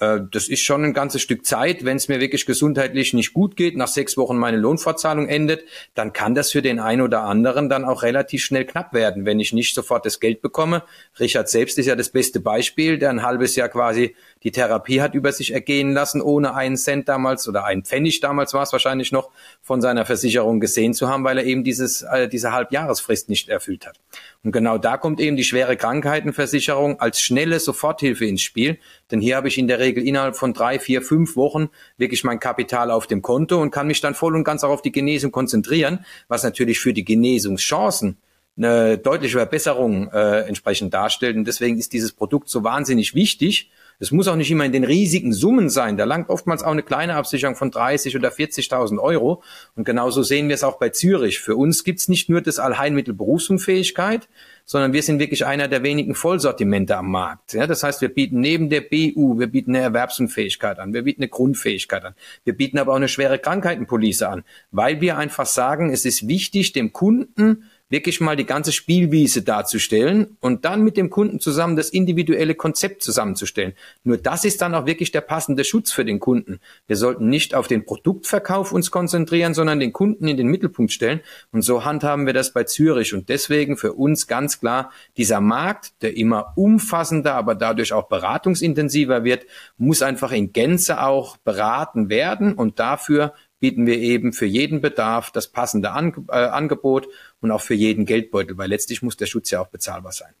Äh, 0.00 0.20
das 0.30 0.48
ist 0.48 0.62
schon 0.62 0.84
ein 0.84 0.94
ganzes 0.94 1.22
Stück 1.22 1.46
Zeit. 1.46 1.84
Wenn 1.84 1.96
es 1.96 2.08
mir 2.08 2.20
wirklich 2.20 2.46
gesundheitlich 2.46 3.12
nicht 3.14 3.32
gut 3.32 3.56
geht, 3.56 3.76
nach 3.76 3.88
sechs 3.88 4.16
Wochen 4.16 4.36
meine 4.36 4.56
Lohnfortzahlung 4.56 5.28
endet, 5.28 5.64
dann 5.94 6.12
kann 6.12 6.34
das 6.34 6.50
für 6.50 6.62
den 6.62 6.80
einen 6.80 7.02
oder 7.02 7.22
anderen 7.22 7.68
dann 7.68 7.84
auch 7.84 8.02
relativ 8.02 8.44
schnell 8.44 8.64
knapp 8.64 8.92
werden, 8.92 9.26
wenn 9.26 9.38
ich 9.38 9.52
nicht 9.52 9.74
sofort 9.74 10.06
das 10.06 10.18
Geld 10.18 10.40
bekomme. 10.40 10.82
Richard 11.18 11.48
selbst 11.48 11.78
ist 11.78 11.86
ja 11.86 11.96
das 11.96 12.08
beste 12.08 12.40
Beispiel, 12.40 12.98
der 12.98 13.10
ein 13.10 13.22
halbes 13.22 13.54
Jahr 13.56 13.68
quasi 13.68 14.16
die 14.42 14.50
Therapie 14.50 15.02
hat 15.02 15.14
über 15.14 15.32
sich 15.32 15.52
ergehen 15.52 15.92
lassen, 15.92 16.22
ohne 16.22 16.54
einen 16.54 16.76
Cent 16.76 17.08
damals 17.08 17.46
oder 17.46 17.64
einen 17.64 17.84
Pfennig 17.84 18.20
damals 18.20 18.54
war 18.54 18.62
es 18.62 18.72
wahrscheinlich 18.72 19.12
noch 19.12 19.30
von 19.60 19.82
seiner 19.82 20.06
Versicherung 20.06 20.60
gesehen 20.60 20.94
zu 20.94 21.08
haben, 21.08 21.24
weil 21.24 21.38
er 21.38 21.44
eben 21.44 21.62
dieses, 21.62 22.02
äh, 22.02 22.28
diese 22.28 22.52
Halbjahresfrist 22.52 23.28
nicht 23.28 23.48
erfüllt 23.48 23.86
hat. 23.86 23.98
Und 24.42 24.52
genau 24.52 24.78
da 24.78 24.96
kommt 24.96 25.20
eben 25.20 25.36
die 25.36 25.44
schwere 25.44 25.76
Krankheitenversicherung 25.76 26.98
als 26.98 27.20
schnelle 27.20 27.60
Soforthilfe 27.60 28.24
ins 28.24 28.40
Spiel. 28.40 28.78
Denn 29.10 29.20
hier 29.20 29.36
habe 29.36 29.48
ich 29.48 29.58
in 29.58 29.68
der 29.68 29.78
Regel 29.78 30.06
innerhalb 30.06 30.34
von 30.34 30.54
drei, 30.54 30.78
vier, 30.78 31.02
fünf 31.02 31.36
Wochen 31.36 31.68
wirklich 31.98 32.24
mein 32.24 32.40
Kapital 32.40 32.90
auf 32.90 33.06
dem 33.06 33.20
Konto 33.20 33.60
und 33.60 33.70
kann 33.70 33.86
mich 33.86 34.00
dann 34.00 34.14
voll 34.14 34.34
und 34.34 34.44
ganz 34.44 34.64
auch 34.64 34.70
auf 34.70 34.82
die 34.82 34.92
Genesung 34.92 35.30
konzentrieren, 35.30 36.06
was 36.28 36.42
natürlich 36.42 36.80
für 36.80 36.94
die 36.94 37.04
Genesungschancen 37.04 38.16
eine 38.56 38.96
deutliche 38.96 39.38
Verbesserung 39.38 40.10
äh, 40.10 40.40
entsprechend 40.40 40.94
darstellt. 40.94 41.36
Und 41.36 41.46
deswegen 41.46 41.78
ist 41.78 41.92
dieses 41.92 42.12
Produkt 42.12 42.48
so 42.48 42.64
wahnsinnig 42.64 43.14
wichtig 43.14 43.70
es 44.00 44.10
muss 44.10 44.28
auch 44.28 44.36
nicht 44.36 44.50
immer 44.50 44.64
in 44.64 44.72
den 44.72 44.84
riesigen 44.84 45.34
Summen 45.34 45.68
sein. 45.68 45.98
Da 45.98 46.04
langt 46.04 46.30
oftmals 46.30 46.62
auch 46.62 46.70
eine 46.70 46.82
kleine 46.82 47.16
Absicherung 47.16 47.54
von 47.54 47.70
30 47.70 48.16
oder 48.16 48.30
40.000 48.30 48.98
Euro. 48.98 49.42
Und 49.76 49.84
genauso 49.84 50.22
sehen 50.22 50.48
wir 50.48 50.54
es 50.54 50.64
auch 50.64 50.78
bei 50.78 50.88
Zürich. 50.88 51.38
Für 51.38 51.54
uns 51.54 51.84
gibt 51.84 52.00
es 52.00 52.08
nicht 52.08 52.30
nur 52.30 52.40
das 52.40 52.58
Allheilmittel 52.58 53.12
Berufsunfähigkeit, 53.12 54.28
sondern 54.64 54.94
wir 54.94 55.02
sind 55.02 55.18
wirklich 55.18 55.44
einer 55.44 55.68
der 55.68 55.82
wenigen 55.82 56.14
Vollsortimente 56.14 56.96
am 56.96 57.10
Markt. 57.10 57.52
Ja, 57.52 57.66
das 57.66 57.82
heißt, 57.82 58.00
wir 58.00 58.08
bieten 58.08 58.40
neben 58.40 58.70
der 58.70 58.80
BU, 58.80 59.38
wir 59.38 59.48
bieten 59.48 59.74
eine 59.74 59.84
Erwerbsunfähigkeit 59.84 60.78
an, 60.78 60.94
wir 60.94 61.02
bieten 61.02 61.22
eine 61.22 61.28
Grundfähigkeit 61.28 62.04
an, 62.04 62.14
wir 62.44 62.56
bieten 62.56 62.78
aber 62.78 62.92
auch 62.92 62.96
eine 62.96 63.08
schwere 63.08 63.38
Krankheitenpolice 63.38 64.28
an, 64.28 64.44
weil 64.70 65.00
wir 65.00 65.18
einfach 65.18 65.46
sagen, 65.46 65.92
es 65.92 66.04
ist 66.04 66.26
wichtig, 66.26 66.72
dem 66.72 66.92
Kunden 66.92 67.64
wirklich 67.90 68.20
mal 68.20 68.36
die 68.36 68.46
ganze 68.46 68.72
Spielwiese 68.72 69.42
darzustellen 69.42 70.36
und 70.40 70.64
dann 70.64 70.82
mit 70.82 70.96
dem 70.96 71.10
Kunden 71.10 71.40
zusammen 71.40 71.76
das 71.76 71.90
individuelle 71.90 72.54
Konzept 72.54 73.02
zusammenzustellen. 73.02 73.74
Nur 74.04 74.16
das 74.16 74.44
ist 74.44 74.62
dann 74.62 74.74
auch 74.74 74.86
wirklich 74.86 75.10
der 75.10 75.20
passende 75.20 75.64
Schutz 75.64 75.90
für 75.90 76.04
den 76.04 76.20
Kunden. 76.20 76.60
Wir 76.86 76.96
sollten 76.96 77.28
nicht 77.28 77.54
auf 77.54 77.66
den 77.66 77.84
Produktverkauf 77.84 78.72
uns 78.72 78.90
konzentrieren, 78.92 79.54
sondern 79.54 79.80
den 79.80 79.92
Kunden 79.92 80.28
in 80.28 80.36
den 80.36 80.46
Mittelpunkt 80.46 80.92
stellen. 80.92 81.20
Und 81.50 81.62
so 81.62 81.84
handhaben 81.84 82.26
wir 82.26 82.32
das 82.32 82.52
bei 82.52 82.64
Zürich. 82.64 83.12
Und 83.12 83.28
deswegen 83.28 83.76
für 83.76 83.92
uns 83.92 84.28
ganz 84.28 84.60
klar, 84.60 84.92
dieser 85.16 85.40
Markt, 85.40 85.92
der 86.02 86.16
immer 86.16 86.52
umfassender, 86.56 87.34
aber 87.34 87.56
dadurch 87.56 87.92
auch 87.92 88.08
beratungsintensiver 88.08 89.24
wird, 89.24 89.46
muss 89.78 90.02
einfach 90.02 90.30
in 90.30 90.52
Gänze 90.52 91.02
auch 91.02 91.36
beraten 91.38 92.08
werden. 92.08 92.52
Und 92.54 92.78
dafür 92.78 93.34
bieten 93.60 93.86
wir 93.86 93.98
eben 93.98 94.32
für 94.32 94.46
jeden 94.46 94.80
Bedarf 94.80 95.30
das 95.30 95.48
passende 95.48 95.92
An 95.92 96.26
äh, 96.28 96.32
Angebot 96.32 97.08
und 97.40 97.50
auch 97.50 97.60
für 97.60 97.74
jeden 97.74 98.06
Geldbeutel, 98.06 98.58
weil 98.58 98.68
letztlich 98.68 99.02
muss 99.02 99.16
der 99.16 99.26
Schutz 99.26 99.50
ja 99.50 99.60
auch 99.60 99.68
bezahlbar 99.68 100.12
sein. 100.12 100.32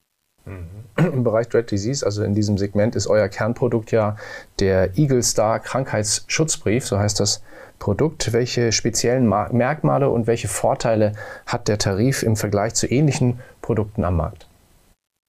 Mhm. 0.46 0.66
Im 1.12 1.24
Bereich 1.24 1.48
Dread 1.48 1.70
Disease, 1.70 2.04
also 2.04 2.22
in 2.24 2.34
diesem 2.34 2.58
Segment, 2.58 2.96
ist 2.96 3.06
euer 3.06 3.28
Kernprodukt 3.28 3.92
ja 3.92 4.16
der 4.58 4.96
Eagle 4.98 5.22
Star 5.22 5.60
Krankheitsschutzbrief, 5.60 6.86
so 6.86 6.98
heißt 6.98 7.20
das 7.20 7.42
Produkt. 7.78 8.32
Welche 8.32 8.72
speziellen 8.72 9.26
Merkmale 9.28 10.10
und 10.10 10.26
welche 10.26 10.48
Vorteile 10.48 11.14
hat 11.46 11.68
der 11.68 11.78
Tarif 11.78 12.22
im 12.22 12.36
Vergleich 12.36 12.74
zu 12.74 12.86
ähnlichen 12.86 13.40
Produkten 13.62 14.04
am 14.04 14.16
Markt? 14.16 14.46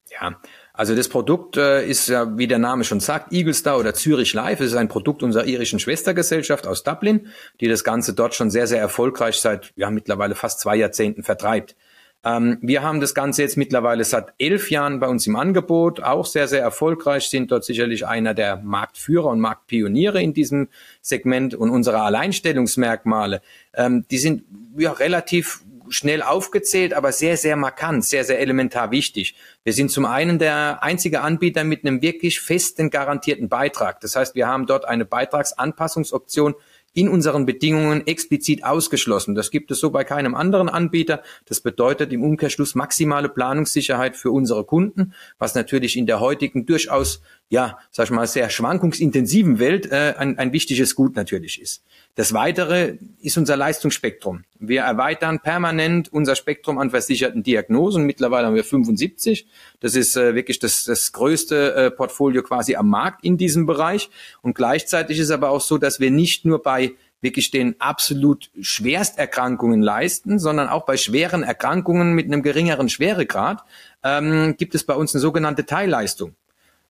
Ja, 0.10 0.36
also 0.73 0.95
das 0.95 1.09
Produkt 1.09 1.57
äh, 1.57 1.85
ist 1.85 2.07
ja, 2.07 2.37
wie 2.37 2.47
der 2.47 2.59
Name 2.59 2.83
schon 2.83 2.99
sagt, 2.99 3.33
Eagle 3.33 3.53
Star 3.53 3.77
oder 3.77 3.93
Zürich 3.93 4.33
Live. 4.33 4.59
Es 4.61 4.67
ist 4.67 4.77
ein 4.77 4.87
Produkt 4.87 5.21
unserer 5.21 5.45
irischen 5.45 5.79
Schwestergesellschaft 5.79 6.65
aus 6.65 6.83
Dublin, 6.83 7.27
die 7.59 7.67
das 7.67 7.83
Ganze 7.83 8.13
dort 8.13 8.35
schon 8.35 8.49
sehr, 8.49 8.67
sehr 8.67 8.79
erfolgreich 8.79 9.35
seit 9.35 9.73
ja 9.75 9.89
mittlerweile 9.89 10.35
fast 10.35 10.59
zwei 10.59 10.75
Jahrzehnten 10.77 11.23
vertreibt. 11.23 11.75
Ähm, 12.23 12.59
wir 12.61 12.83
haben 12.83 13.01
das 13.01 13.15
Ganze 13.15 13.41
jetzt 13.41 13.57
mittlerweile 13.57 14.03
seit 14.03 14.33
elf 14.37 14.69
Jahren 14.69 14.99
bei 14.99 15.07
uns 15.07 15.25
im 15.25 15.35
Angebot, 15.35 16.01
auch 16.01 16.25
sehr, 16.25 16.47
sehr 16.47 16.61
erfolgreich, 16.61 17.29
sind 17.29 17.51
dort 17.51 17.65
sicherlich 17.65 18.05
einer 18.05 18.33
der 18.33 18.57
Marktführer 18.57 19.27
und 19.27 19.39
Marktpioniere 19.39 20.21
in 20.21 20.33
diesem 20.33 20.69
Segment 21.01 21.55
und 21.55 21.71
unsere 21.71 22.01
Alleinstellungsmerkmale, 22.01 23.41
ähm, 23.73 24.05
die 24.11 24.19
sind 24.19 24.43
ja 24.77 24.91
relativ 24.91 25.61
schnell 25.91 26.21
aufgezählt, 26.21 26.93
aber 26.93 27.12
sehr, 27.12 27.38
sehr 27.38 27.55
markant, 27.55 28.05
sehr, 28.05 28.24
sehr 28.24 28.39
elementar 28.39 28.91
wichtig. 28.91 29.36
Wir 29.63 29.74
sind 29.74 29.91
zum 29.91 30.05
einen 30.05 30.39
der 30.39 30.81
einzige 30.81 31.21
Anbieter 31.21 31.63
mit 31.63 31.86
einem 31.86 32.01
wirklich 32.01 32.39
festen 32.39 32.89
garantierten 32.89 33.50
Beitrag. 33.50 34.00
Das 34.01 34.15
heißt, 34.15 34.36
wir 34.36 34.48
haben 34.48 34.65
dort 34.65 34.86
eine 34.86 35.05
Beitragsanpassungsoption 35.05 36.55
in 36.93 37.07
unseren 37.07 37.45
Bedingungen 37.45 38.05
explizit 38.05 38.65
ausgeschlossen. 38.65 39.33
Das 39.36 39.50
gibt 39.51 39.71
es 39.71 39.79
so 39.79 39.91
bei 39.91 40.03
keinem 40.03 40.36
anderen 40.36 40.67
Anbieter. 40.67 41.24
Das 41.45 41.62
bedeutet 41.62 42.12
im 42.12 42.24
Umkehrschluss 42.24 42.75
maximale 42.75 43.29
Planungssicherheit 43.29 44.17
für 44.17 44.31
unsere 44.31 44.65
Kunden, 44.65 45.13
was 45.38 45.55
natürlich 45.55 45.95
in 45.98 46.05
der 46.05 46.19
heutigen 46.19 46.65
durchaus 46.65 47.21
ja, 47.51 47.77
sag 47.91 48.05
ich 48.05 48.12
mal, 48.12 48.25
sehr 48.27 48.50
schwankungsintensiven 48.50 49.60
Welt 49.60 49.91
äh, 49.91 50.15
ein, 50.17 50.39
ein 50.39 50.53
wichtiges 50.53 50.96
Gut 50.96 51.17
natürlich 51.17 51.62
ist. 51.62 51.84
Das 52.15 52.31
Weitere 52.31 52.98
ist 53.20 53.38
unser 53.38 53.58
Leistungsspektrum. 53.58 54.46
Wir 54.58 54.84
erweitern 54.84 55.41
permanent 55.41 56.12
unser 56.13 56.38
Spektrum 56.38 56.77
an 56.77 56.91
versicherten 56.91 57.43
Diagnosen. 57.43 58.05
Mittlerweile 58.05 58.48
haben 58.48 58.55
wir 58.55 58.63
75. 58.63 59.48
Das 59.81 59.96
ist 59.96 60.15
äh, 60.15 60.34
wirklich 60.34 60.60
das, 60.60 60.86
das 60.86 61.12
größte 61.12 61.75
äh, 61.75 61.91
Portfolio 61.91 62.41
quasi 62.41 62.77
am 62.77 62.88
Markt 62.88 63.25
in 63.25 63.36
diesem 63.36 63.65
Bereich. 63.65 64.10
Und 64.41 64.55
gleichzeitig 64.55 65.20
ist 65.20 65.29
aber 65.29 65.50
auch 65.50 65.62
so, 65.62 65.77
dass 65.77 66.00
wir 66.00 66.10
nicht 66.10 66.46
nur 66.46 66.63
bei 66.63 66.93
wirklich 67.20 67.51
den 67.51 67.75
absolut 67.81 68.50
Schwersterkrankungen 68.62 69.81
leisten, 69.81 70.39
sondern 70.39 70.70
auch 70.70 70.86
bei 70.86 70.96
schweren 70.96 71.43
Erkrankungen 71.43 72.13
mit 72.13 72.27
einem 72.27 72.43
geringeren 72.43 72.88
Schweregrad 72.88 73.62
ähm, 74.03 74.55
gibt 74.58 74.74
es 74.74 74.86
bei 74.86 74.96
uns 74.96 75.13
eine 75.13 75.20
sogenannte 75.20 75.65
Teilleistung. 75.65 76.34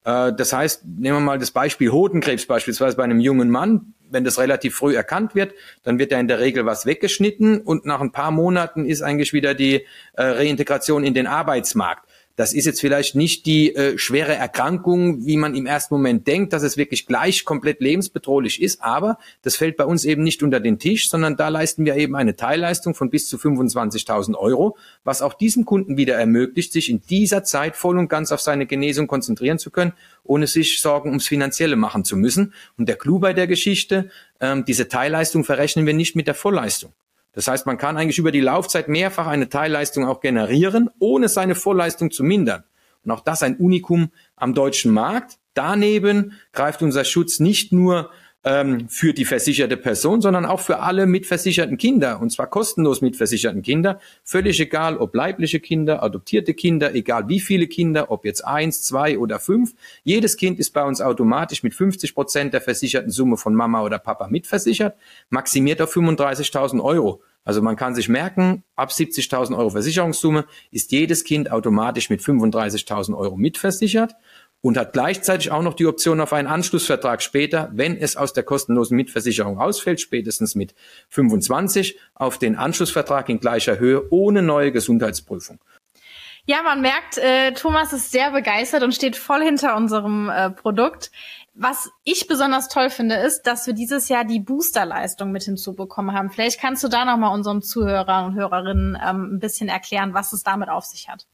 Äh, 0.05 0.34
das 0.34 0.53
heißt, 0.53 0.84
nehmen 0.86 1.17
wir 1.17 1.22
mal 1.22 1.39
das 1.39 1.51
Beispiel 1.51 1.91
Hodenkrebs 1.91 2.46
beispielsweise 2.46 2.98
bei 2.98 3.03
einem 3.03 3.20
jungen 3.20 3.50
Mann. 3.50 3.93
Wenn 4.10 4.25
das 4.25 4.39
relativ 4.39 4.75
früh 4.75 4.96
erkannt 4.96 5.36
wird, 5.36 5.53
dann 5.84 5.98
wird 5.98 6.12
da 6.12 6.20
in 6.20 6.27
der 6.27 6.39
Regel 6.39 6.65
was 6.65 6.86
weggeschnitten 6.86 7.62
und 7.62 7.86
nach 7.86 8.01
ein 8.01 8.12
paar 8.12 8.31
Monaten 8.31 8.86
ist 8.86 9.01
eigentlich 9.01 9.31
wieder 9.31 9.53
die 9.53 9.86
äh, 10.13 10.24
Reintegration 10.24 11.05
in 11.05 11.13
den 11.13 11.27
Arbeitsmarkt. 11.27 12.11
Das 12.41 12.53
ist 12.53 12.65
jetzt 12.65 12.81
vielleicht 12.81 13.13
nicht 13.13 13.45
die 13.45 13.75
äh, 13.75 14.00
schwere 14.00 14.33
Erkrankung, 14.33 15.27
wie 15.27 15.38
man 15.38 15.53
im 15.53 15.67
ersten 15.67 15.93
Moment 15.93 16.25
denkt, 16.25 16.53
dass 16.53 16.63
es 16.63 16.75
wirklich 16.75 17.05
gleich 17.05 17.45
komplett 17.45 17.81
lebensbedrohlich 17.81 18.63
ist, 18.63 18.81
aber 18.81 19.19
das 19.43 19.55
fällt 19.55 19.77
bei 19.77 19.86
uns 19.86 20.05
eben 20.05 20.24
nicht 20.24 20.41
unter 20.41 20.60
den 20.60 20.79
Tisch, 20.79 21.07
sondern 21.07 21.38
da 21.38 21.50
leisten 21.50 21.86
wir 21.86 21.98
eben 21.98 22.15
eine 22.15 22.36
Teilleistung 22.36 22.95
von 22.95 23.12
bis 23.12 23.29
zu 23.29 23.38
25.000 23.38 24.33
Euro, 24.36 24.75
was 25.03 25.21
auch 25.21 25.36
diesem 25.36 25.65
Kunden 25.65 25.98
wieder 25.98 26.15
ermöglicht, 26.15 26.74
sich 26.74 26.89
in 26.89 27.03
dieser 27.03 27.43
Zeit 27.43 27.75
voll 27.75 28.00
und 28.00 28.07
ganz 28.07 28.31
auf 28.31 28.41
seine 28.41 28.65
Genesung 28.65 29.05
konzentrieren 29.05 29.60
zu 29.60 29.69
können, 29.69 29.93
ohne 30.24 30.48
sich 30.48 30.81
Sorgen 30.81 31.10
ums 31.10 31.27
Finanzielle 31.27 31.75
machen 31.75 32.05
zu 32.05 32.17
müssen. 32.17 32.55
Und 32.75 32.89
der 32.89 32.95
Clou 32.95 33.19
bei 33.19 33.33
der 33.33 33.45
Geschichte, 33.45 34.10
ähm, 34.39 34.65
diese 34.65 34.88
Teilleistung 34.88 35.43
verrechnen 35.43 35.86
wir 35.86 35.93
nicht 35.93 36.15
mit 36.15 36.25
der 36.25 36.33
Vollleistung. 36.33 36.91
Das 37.33 37.47
heißt, 37.47 37.65
man 37.65 37.77
kann 37.77 37.97
eigentlich 37.97 38.17
über 38.17 38.31
die 38.31 38.41
Laufzeit 38.41 38.88
mehrfach 38.88 39.27
eine 39.27 39.50
Teilleistung 39.50 40.05
auch 40.05 40.19
generieren, 40.19 40.89
ohne 41.00 41.29
seine 41.29 41.55
Vollleistung 41.55 42.11
zu 42.11 42.23
mindern. 42.23 42.63
Und 43.03 43.11
auch 43.11 43.21
das 43.21 43.41
ein 43.41 43.55
Unikum 43.57 44.11
am 44.35 44.53
deutschen 44.53 44.91
Markt. 44.91 45.38
Daneben 45.53 46.33
greift 46.51 46.81
unser 46.81 47.03
Schutz 47.03 47.39
nicht 47.39 47.71
nur 47.71 48.11
ähm, 48.43 48.89
für 48.89 49.13
die 49.13 49.25
versicherte 49.25 49.77
Person, 49.77 50.21
sondern 50.21 50.45
auch 50.45 50.60
für 50.60 50.79
alle 50.79 51.05
mitversicherten 51.05 51.77
Kinder. 51.77 52.19
Und 52.19 52.31
zwar 52.31 52.48
kostenlos 52.48 53.01
mitversicherten 53.01 53.62
Kinder. 53.62 54.00
Völlig 54.24 54.60
egal, 54.60 54.98
ob 54.98 55.13
leibliche 55.15 55.60
Kinder, 55.60 56.01
adoptierte 56.01 56.53
Kinder, 56.53 56.95
egal 56.95 57.27
wie 57.27 57.39
viele 57.39 57.67
Kinder, 57.67 58.10
ob 58.10 58.25
jetzt 58.25 58.45
eins, 58.45 58.83
zwei 58.83 59.17
oder 59.17 59.39
fünf. 59.39 59.74
Jedes 60.03 60.38
Kind 60.38 60.60
ist 60.60 60.71
bei 60.71 60.83
uns 60.83 61.01
automatisch 61.01 61.63
mit 61.63 61.74
50 61.75 62.15
Prozent 62.15 62.53
der 62.53 62.62
versicherten 62.62 63.12
Summe 63.12 63.38
von 63.38 63.53
Mama 63.53 63.83
oder 63.83 64.00
Papa 64.00 64.27
mitversichert, 64.27 64.95
maximiert 65.29 65.81
auf 65.81 65.95
35.000 65.95 66.83
Euro. 66.83 67.21
Also 67.43 67.62
man 67.62 67.75
kann 67.75 67.95
sich 67.95 68.07
merken, 68.07 68.63
ab 68.75 68.91
70.000 68.91 69.57
Euro 69.57 69.71
Versicherungssumme 69.71 70.45
ist 70.69 70.91
jedes 70.91 71.24
Kind 71.24 71.51
automatisch 71.51 72.12
mit 72.12 72.21
35.000 72.21 73.17
Euro 73.17 73.36
mitversichert 73.36 74.13
und 74.62 74.77
hat 74.77 74.94
gleichzeitig 74.94 75.51
auch 75.51 75.63
noch 75.63 75.74
die 75.74 75.88
Option 75.88 76.22
auf 76.22 76.34
einen 76.34 76.48
Anschlussvertrag 76.48 77.22
später, 77.22 77.70
wenn 77.74 77.98
es 77.98 78.15
aus 78.15 78.34
der 78.34 78.44
kostenlosen 78.44 78.96
Mitversicherung 78.96 79.60
ausfällt, 79.60 80.00
spätestens 80.00 80.56
mit 80.56 80.75
25, 81.10 82.00
auf 82.13 82.38
den 82.38 82.56
Anschlussvertrag 82.56 83.30
in 83.30 83.39
gleicher 83.39 83.80
Höhe 83.80 84.08
ohne 84.12 84.41
neue 84.41 84.72
Gesundheitsprüfung. 84.72 85.60
Ja, 86.46 86.63
man 86.63 86.82
merkt, 86.82 87.18
äh, 87.20 87.53
Thomas 87.53 87.94
ist 87.94 88.12
sehr 88.12 88.32
begeistert 88.32 88.82
und 88.82 88.96
steht 88.96 89.15
voll 89.15 89.44
hinter 89.44 89.75
unserem 89.75 90.30
äh, 90.30 90.50
Produkt. 90.50 91.12
Was 91.53 91.91
ich 92.03 92.27
besonders 92.27 92.70
toll 92.70 92.89
finde, 92.89 93.15
ist, 93.15 93.44
dass 93.44 93.68
wir 93.68 93.74
dieses 93.74 94.10
Jahr 94.10 94.25
die 94.25 94.39
Boosterleistung 94.39 95.32
mit 95.32 95.44
hinzubekommen 95.44 96.15
haben. 96.15 96.32
Vielleicht 96.32 96.60
kannst 96.60 96.84
du 96.84 96.88
da 96.88 97.06
nochmal 97.06 97.34
unseren 97.34 97.62
Zuhörern 97.62 98.25
und 98.25 98.36
Hörerinnen 98.36 98.98
ähm, 99.06 99.36
ein 99.36 99.39
bisschen 99.39 99.70
erklären, 99.70 100.13
was 100.13 100.34
es 100.34 100.44
damit 100.44 100.70
auf 100.70 100.86
sich 100.86 101.10
hat. 101.10 101.27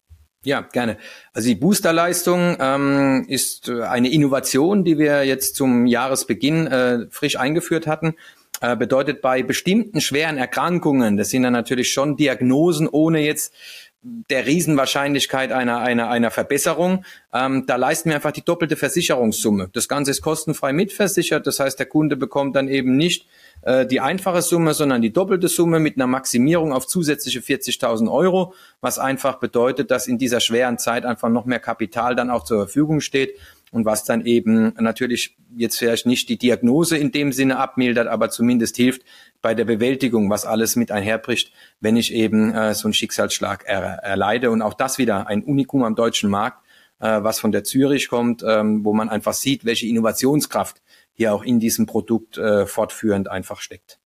Ja, 0.47 0.61
gerne. 0.61 0.97
Also 1.33 1.49
die 1.49 1.55
Boosterleistung 1.55 2.55
ähm, 2.61 3.25
ist 3.27 3.67
äh, 3.67 3.81
eine 3.81 4.09
Innovation, 4.09 4.85
die 4.85 4.97
wir 4.97 5.25
jetzt 5.25 5.57
zum 5.57 5.85
Jahresbeginn 5.85 6.67
äh, 6.67 6.99
frisch 7.09 7.37
eingeführt 7.37 7.85
hatten. 7.85 8.15
Äh, 8.61 8.77
bedeutet 8.77 9.21
bei 9.21 9.43
bestimmten 9.43 9.99
schweren 9.99 10.37
Erkrankungen, 10.37 11.17
das 11.17 11.31
sind 11.31 11.43
dann 11.43 11.51
natürlich 11.51 11.91
schon 11.91 12.15
Diagnosen, 12.15 12.87
ohne 12.87 13.25
jetzt 13.25 13.53
der 14.01 14.47
Riesenwahrscheinlichkeit 14.47 15.51
einer, 15.51 15.79
einer, 15.79 16.09
einer 16.09 16.31
Verbesserung. 16.31 17.03
Ähm, 17.33 17.65
da 17.67 17.75
leisten 17.75 18.07
wir 18.07 18.15
einfach 18.15 18.31
die 18.31 18.45
doppelte 18.45 18.77
Versicherungssumme. 18.77 19.69
Das 19.73 19.89
Ganze 19.89 20.11
ist 20.11 20.21
kostenfrei 20.21 20.71
mitversichert. 20.71 21.45
Das 21.45 21.59
heißt, 21.59 21.77
der 21.77 21.87
Kunde 21.87 22.15
bekommt 22.15 22.55
dann 22.55 22.69
eben 22.69 22.95
nicht 22.95 23.27
äh, 23.67 23.85
die 23.85 23.99
einfache 23.99 24.41
Summe, 24.41 24.73
sondern 24.73 25.01
die 25.01 25.11
doppelte 25.11 25.49
Summe 25.49 25.81
mit 25.81 25.97
einer 25.97 26.07
Maximierung 26.07 26.71
auf 26.71 26.87
zusätzliche 26.87 27.41
40.000 27.41 28.09
Euro, 28.09 28.53
was 28.79 28.97
einfach 28.97 29.39
bedeutet, 29.39 29.91
dass 29.91 30.07
in 30.07 30.17
dieser 30.17 30.39
schweren 30.39 30.77
Zeit 30.77 31.05
einfach 31.05 31.27
noch 31.27 31.43
mehr 31.43 31.59
Kapital 31.59 32.15
dann 32.15 32.29
auch 32.29 32.45
zur 32.45 32.59
Verfügung 32.59 33.01
steht 33.01 33.37
und 33.71 33.83
was 33.83 34.05
dann 34.05 34.25
eben 34.25 34.73
natürlich 34.79 35.35
jetzt 35.57 35.77
vielleicht 35.79 36.05
nicht 36.05 36.29
die 36.29 36.37
Diagnose 36.37 36.95
in 36.95 37.11
dem 37.11 37.33
Sinne 37.33 37.57
abmildert, 37.57 38.07
aber 38.07 38.29
zumindest 38.29 38.77
hilft 38.77 39.01
bei 39.41 39.53
der 39.53 39.65
Bewältigung, 39.65 40.29
was 40.29 40.45
alles 40.45 40.77
mit 40.77 40.89
einherbricht, 40.89 41.51
wenn 41.81 41.97
ich 41.97 42.13
eben 42.13 42.53
äh, 42.53 42.73
so 42.73 42.87
einen 42.87 42.93
Schicksalsschlag 42.93 43.65
er, 43.65 43.97
erleide. 44.01 44.49
Und 44.49 44.61
auch 44.61 44.75
das 44.75 44.97
wieder 44.97 45.27
ein 45.27 45.43
Unikum 45.43 45.83
am 45.83 45.95
deutschen 45.95 46.29
Markt, 46.29 46.63
äh, 46.99 47.21
was 47.21 47.41
von 47.41 47.51
der 47.51 47.65
Zürich 47.65 48.07
kommt, 48.07 48.45
ähm, 48.47 48.85
wo 48.85 48.93
man 48.93 49.09
einfach 49.09 49.33
sieht, 49.33 49.65
welche 49.65 49.87
Innovationskraft 49.87 50.81
hier 51.17 51.33
auch 51.33 51.43
in 51.43 51.59
diesem 51.59 51.87
Produkt 51.87 52.37
äh, 52.37 52.65
fortführend 52.67 53.27
einfach 53.29 53.59
steckt. 53.59 53.99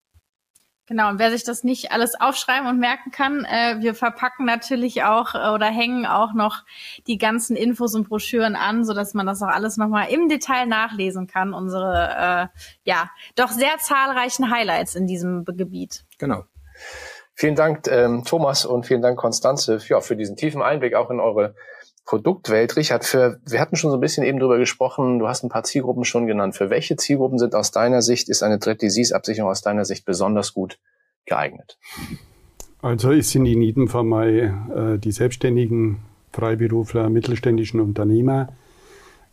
Genau, 0.87 1.09
und 1.09 1.19
wer 1.19 1.31
sich 1.31 1.43
das 1.43 1.63
nicht 1.63 1.91
alles 1.91 2.19
aufschreiben 2.19 2.67
und 2.67 2.79
merken 2.79 3.11
kann, 3.11 3.45
äh, 3.45 3.77
wir 3.79 3.95
verpacken 3.95 4.45
natürlich 4.45 5.03
auch 5.03 5.35
äh, 5.35 5.49
oder 5.53 5.67
hängen 5.67 6.05
auch 6.05 6.33
noch 6.33 6.63
die 7.07 7.17
ganzen 7.17 7.55
Infos 7.55 7.95
und 7.95 8.09
Broschüren 8.09 8.55
an, 8.55 8.83
so 8.83 8.93
dass 8.93 9.13
man 9.13 9.25
das 9.25 9.41
auch 9.41 9.47
alles 9.47 9.77
nochmal 9.77 10.09
im 10.09 10.27
Detail 10.27 10.65
nachlesen 10.65 11.27
kann. 11.27 11.53
Unsere, 11.53 12.49
äh, 12.53 12.89
ja, 12.89 13.09
doch 13.35 13.51
sehr 13.51 13.77
zahlreichen 13.79 14.49
Highlights 14.49 14.95
in 14.95 15.07
diesem 15.07 15.45
Gebiet. 15.45 16.03
Genau. 16.17 16.43
Vielen 17.35 17.55
Dank, 17.55 17.87
ähm, 17.87 18.23
Thomas, 18.25 18.65
und 18.65 18.85
vielen 18.85 19.01
Dank, 19.01 19.17
Konstanze, 19.17 19.79
ja, 19.87 20.01
für 20.01 20.15
diesen 20.15 20.35
tiefen 20.35 20.61
Einblick 20.61 20.95
auch 20.95 21.09
in 21.09 21.19
eure 21.19 21.55
Produktwelt. 22.05 22.75
Richard, 22.75 23.05
für, 23.05 23.39
wir 23.45 23.59
hatten 23.59 23.75
schon 23.75 23.91
so 23.91 23.97
ein 23.97 24.01
bisschen 24.01 24.23
eben 24.23 24.39
drüber 24.39 24.57
gesprochen, 24.57 25.19
du 25.19 25.27
hast 25.27 25.43
ein 25.43 25.49
paar 25.49 25.63
Zielgruppen 25.63 26.03
schon 26.03 26.27
genannt. 26.27 26.55
Für 26.55 26.69
welche 26.69 26.95
Zielgruppen 26.95 27.39
sind 27.39 27.55
aus 27.55 27.71
deiner 27.71 28.01
Sicht, 28.01 28.29
ist 28.29 28.43
eine 28.43 28.59
Dread 28.59 28.81
Disease 28.81 29.15
Absicherung 29.15 29.51
aus 29.51 29.61
deiner 29.61 29.85
Sicht 29.85 30.05
besonders 30.05 30.53
gut 30.53 30.79
geeignet? 31.25 31.77
Also 32.81 33.11
es 33.11 33.29
sind 33.29 33.45
in 33.45 33.61
jedem 33.61 33.87
Fall 33.87 34.03
mal 34.03 34.95
äh, 34.95 34.99
die 34.99 35.11
Selbstständigen, 35.11 35.99
Freiberufler, 36.33 37.09
mittelständischen 37.09 37.79
Unternehmer, 37.79 38.49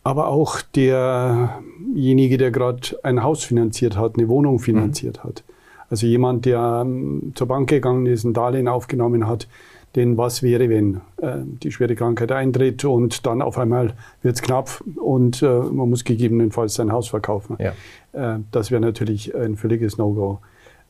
aber 0.03 0.27
auch 0.27 0.61
derjenige, 0.61 2.37
der 2.37 2.51
gerade 2.51 2.99
ein 3.03 3.23
Haus 3.23 3.43
finanziert 3.43 3.97
hat, 3.97 4.17
eine 4.17 4.27
Wohnung 4.27 4.59
finanziert 4.59 5.23
mhm. 5.23 5.27
hat. 5.27 5.43
Also 5.89 6.05
jemand, 6.05 6.45
der 6.45 6.83
ähm, 6.85 7.33
zur 7.35 7.47
Bank 7.47 7.69
gegangen 7.69 8.05
ist, 8.05 8.23
ein 8.23 8.33
Darlehen 8.33 8.67
aufgenommen 8.67 9.27
hat, 9.27 9.47
denn 9.95 10.17
was 10.17 10.43
wäre, 10.43 10.69
wenn 10.69 11.01
äh, 11.17 11.37
die 11.63 11.71
schwere 11.71 11.95
Krankheit 11.95 12.31
eintritt 12.31 12.85
und 12.85 13.25
dann 13.25 13.41
auf 13.41 13.57
einmal 13.57 13.93
wird 14.21 14.35
es 14.35 14.41
knapp 14.41 14.83
und 14.95 15.41
äh, 15.41 15.47
man 15.47 15.89
muss 15.89 16.03
gegebenenfalls 16.03 16.75
sein 16.75 16.91
Haus 16.91 17.07
verkaufen? 17.07 17.57
Ja. 17.59 17.73
Äh, 18.13 18.39
das 18.51 18.71
wäre 18.71 18.81
natürlich 18.81 19.35
ein 19.35 19.55
völliges 19.55 19.97
No-Go. 19.97 20.39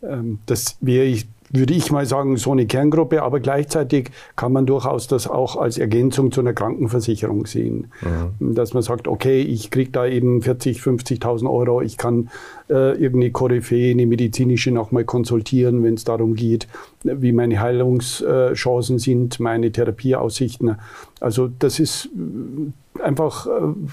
Ähm, 0.04 0.40
das 0.46 0.78
wäre 0.82 1.06
ich 1.06 1.28
würde 1.52 1.74
ich 1.74 1.92
mal 1.92 2.06
sagen, 2.06 2.38
so 2.38 2.52
eine 2.52 2.66
Kerngruppe, 2.66 3.24
aber 3.24 3.40
gleichzeitig 3.40 4.12
kann 4.36 4.54
man 4.54 4.66
durchaus 4.66 5.08
das 5.08 5.28
auch 5.28 5.56
als 5.56 5.78
Ergänzung 5.78 6.32
zu 6.32 6.42
einer 6.42 6.54
Krankenversicherung 6.54 7.46
sehen. 7.46 7.92
Mhm. 8.02 8.56
Dass 8.56 8.74
man 8.74 8.84
sagt, 8.84 9.08
okay, 9.08 9.42
ich 9.42 9.72
kriege 9.72 9.92
da 9.92 10.06
eben 10.06 10.42
40, 10.42 10.80
50.000 10.80 11.50
Euro, 11.50 11.82
ich 11.82 11.98
kann 11.98 12.30
äh, 12.70 12.94
irgendeine 13.02 13.32
Koryphäe, 13.32 13.92
eine 13.92 14.06
medizinische 14.06 14.72
nochmal 14.72 15.06
konsultieren, 15.06 15.84
wenn 15.84 15.96
es 15.96 16.04
darum 16.04 16.36
geht, 16.36 16.68
wie 17.04 17.32
meine 17.32 17.60
Heilungschancen 17.60 19.00
sind, 19.00 19.40
meine 19.40 19.72
Therapieaussichten. 19.72 20.76
Also 21.20 21.50
das 21.60 21.80
ist 21.80 22.10
einfach 23.02 23.48
äh, 23.48 23.50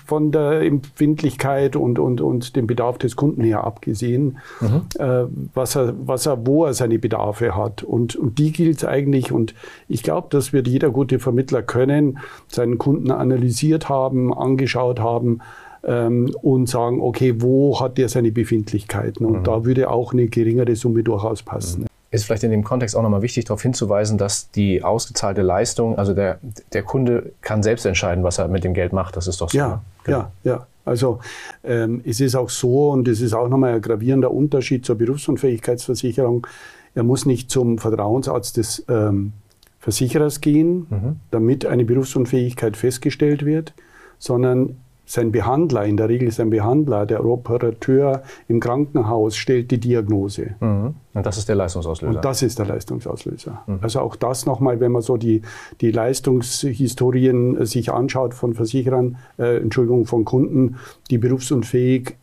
von 0.06 0.32
der 0.32 0.62
Empfindlichkeit 0.62 1.76
und, 1.76 1.98
und, 1.98 2.20
und 2.20 2.56
dem 2.56 2.66
Bedarf 2.66 2.98
des 2.98 3.16
Kunden 3.16 3.42
her 3.42 3.64
abgesehen, 3.64 4.38
mhm. 4.60 4.82
äh, 4.98 5.24
was 5.54 5.76
er, 5.76 5.94
was 5.98 6.26
er, 6.26 6.46
wo 6.46 6.64
er 6.64 6.74
seine 6.74 6.98
Bedarfe 6.98 7.56
hat. 7.56 7.82
Und, 7.82 8.16
und 8.16 8.38
die 8.38 8.52
gilt 8.52 8.78
es 8.78 8.84
eigentlich. 8.84 9.32
Und 9.32 9.54
ich 9.88 10.02
glaube, 10.02 10.28
das 10.30 10.52
wird 10.52 10.68
jeder 10.68 10.90
gute 10.90 11.18
Vermittler 11.18 11.62
können, 11.62 12.18
seinen 12.48 12.78
Kunden 12.78 13.10
analysiert 13.10 13.88
haben, 13.88 14.32
angeschaut 14.32 15.00
haben, 15.00 15.40
ähm, 15.84 16.34
und 16.42 16.68
sagen, 16.68 17.00
okay, 17.00 17.34
wo 17.38 17.80
hat 17.80 17.98
der 17.98 18.08
seine 18.08 18.32
Befindlichkeiten? 18.32 19.24
Und 19.24 19.38
mhm. 19.38 19.44
da 19.44 19.64
würde 19.64 19.90
auch 19.90 20.12
eine 20.12 20.26
geringere 20.26 20.76
Summe 20.76 21.02
durchaus 21.02 21.42
passen. 21.42 21.82
Mhm 21.82 21.95
ist 22.10 22.24
vielleicht 22.24 22.44
in 22.44 22.50
dem 22.50 22.64
Kontext 22.64 22.96
auch 22.96 23.02
nochmal 23.02 23.22
wichtig, 23.22 23.44
darauf 23.46 23.62
hinzuweisen, 23.62 24.16
dass 24.16 24.50
die 24.50 24.82
ausgezahlte 24.82 25.42
Leistung, 25.42 25.98
also 25.98 26.14
der, 26.14 26.38
der 26.72 26.82
Kunde 26.82 27.32
kann 27.40 27.62
selbst 27.62 27.84
entscheiden, 27.84 28.22
was 28.24 28.38
er 28.38 28.48
mit 28.48 28.64
dem 28.64 28.74
Geld 28.74 28.92
macht. 28.92 29.16
Das 29.16 29.26
ist 29.26 29.40
doch 29.40 29.50
so. 29.50 29.58
Ja, 29.58 29.82
genau. 30.04 30.18
ja, 30.18 30.30
ja. 30.44 30.66
Also 30.84 31.18
ähm, 31.64 32.00
es 32.04 32.20
ist 32.20 32.36
auch 32.36 32.48
so, 32.48 32.90
und 32.90 33.08
es 33.08 33.20
ist 33.20 33.32
auch 33.32 33.48
nochmal 33.48 33.74
ein 33.74 33.80
gravierender 33.80 34.30
Unterschied 34.30 34.86
zur 34.86 34.96
Berufsunfähigkeitsversicherung, 34.96 36.46
er 36.94 37.02
muss 37.02 37.26
nicht 37.26 37.50
zum 37.50 37.78
Vertrauensarzt 37.78 38.56
des 38.56 38.84
ähm, 38.88 39.34
Versicherers 39.80 40.40
gehen, 40.40 40.86
mhm. 40.88 41.16
damit 41.30 41.66
eine 41.66 41.84
Berufsunfähigkeit 41.84 42.76
festgestellt 42.76 43.44
wird, 43.44 43.74
sondern 44.18 44.78
sein 45.06 45.30
Behandler, 45.30 45.84
in 45.84 45.96
der 45.96 46.08
Regel 46.08 46.30
sein 46.32 46.50
Behandler, 46.50 47.06
der 47.06 47.24
Operateur 47.24 48.22
im 48.48 48.60
Krankenhaus 48.60 49.36
stellt 49.36 49.70
die 49.70 49.78
Diagnose. 49.78 50.56
Mhm. 50.60 50.94
Und 51.14 51.24
das 51.24 51.38
ist 51.38 51.48
der 51.48 51.54
Leistungsauslöser. 51.56 52.16
Und 52.16 52.24
das 52.24 52.42
ist 52.42 52.58
der 52.58 52.66
Leistungsauslöser. 52.66 53.62
Mhm. 53.66 53.78
Also 53.80 54.00
auch 54.00 54.16
das 54.16 54.44
nochmal, 54.44 54.80
wenn 54.80 54.92
man 54.92 55.02
so 55.02 55.16
die, 55.16 55.42
die 55.80 55.92
Leistungshistorien 55.92 57.64
sich 57.64 57.92
anschaut 57.92 58.34
von 58.34 58.54
Versicherern, 58.54 59.16
äh, 59.38 59.58
Entschuldigung, 59.58 60.06
von 60.06 60.24
Kunden, 60.24 60.76
die 61.10 61.18
berufsunfähig 61.18 62.16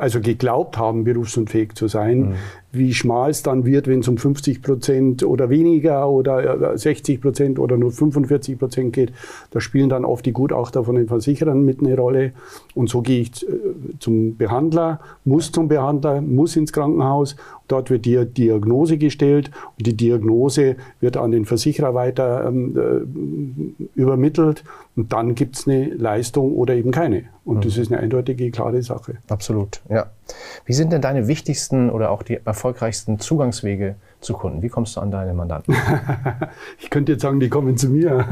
also 0.00 0.20
geglaubt 0.20 0.78
haben, 0.78 1.04
berufsunfähig 1.04 1.74
zu 1.74 1.86
sein, 1.86 2.20
mhm. 2.20 2.34
Wie 2.72 2.94
schmal 2.94 3.30
es 3.30 3.42
dann 3.42 3.64
wird, 3.64 3.88
wenn 3.88 4.00
es 4.00 4.08
um 4.08 4.16
50 4.16 4.62
Prozent 4.62 5.22
oder 5.24 5.50
weniger 5.50 6.08
oder 6.08 6.76
60 6.76 7.16
äh, 7.16 7.20
Prozent 7.20 7.58
oder 7.58 7.76
nur 7.76 7.90
45 7.90 8.58
Prozent 8.58 8.92
geht. 8.92 9.12
Da 9.50 9.60
spielen 9.60 9.88
dann 9.88 10.04
oft 10.04 10.24
die 10.24 10.32
Gutachter 10.32 10.84
von 10.84 10.94
den 10.94 11.08
Versicherern 11.08 11.64
mit 11.64 11.80
eine 11.80 11.96
Rolle. 11.96 12.32
Und 12.74 12.88
so 12.88 13.02
gehe 13.02 13.22
ich 13.22 13.48
äh, 13.48 13.52
zum 13.98 14.36
Behandler, 14.36 15.00
muss 15.24 15.50
zum 15.50 15.68
Behandler, 15.68 16.20
muss 16.20 16.56
ins 16.56 16.72
Krankenhaus. 16.72 17.36
Dort 17.66 17.90
wird 17.90 18.04
die 18.04 18.24
Diagnose 18.24 18.98
gestellt 18.98 19.50
und 19.78 19.86
die 19.86 19.96
Diagnose 19.96 20.76
wird 21.00 21.16
an 21.16 21.30
den 21.30 21.44
Versicherer 21.44 21.94
weiter 21.94 22.46
ähm, 22.46 22.76
äh, 22.76 24.00
übermittelt. 24.00 24.64
Und 24.96 25.12
dann 25.12 25.34
gibt 25.34 25.56
es 25.56 25.68
eine 25.68 25.94
Leistung 25.94 26.54
oder 26.54 26.74
eben 26.74 26.90
keine. 26.90 27.24
Und 27.44 27.58
mhm. 27.58 27.60
das 27.62 27.76
ist 27.76 27.92
eine 27.92 28.00
eindeutige, 28.00 28.50
klare 28.50 28.82
Sache. 28.82 29.18
Absolut, 29.28 29.80
ja. 29.88 30.06
Wie 30.64 30.72
sind 30.72 30.92
denn 30.92 31.00
deine 31.00 31.26
wichtigsten 31.26 31.90
oder 31.90 32.10
auch 32.10 32.22
die 32.22 32.38
erfolgreichsten 32.60 33.18
Zugangswege 33.18 33.94
zu 34.20 34.34
Kunden? 34.34 34.60
Wie 34.60 34.68
kommst 34.68 34.94
du 34.94 35.00
an 35.00 35.10
deine 35.10 35.32
Mandanten? 35.32 35.74
ich 36.78 36.90
könnte 36.90 37.12
jetzt 37.12 37.22
sagen, 37.22 37.40
die 37.40 37.48
kommen 37.48 37.78
zu 37.78 37.88
mir. 37.88 38.26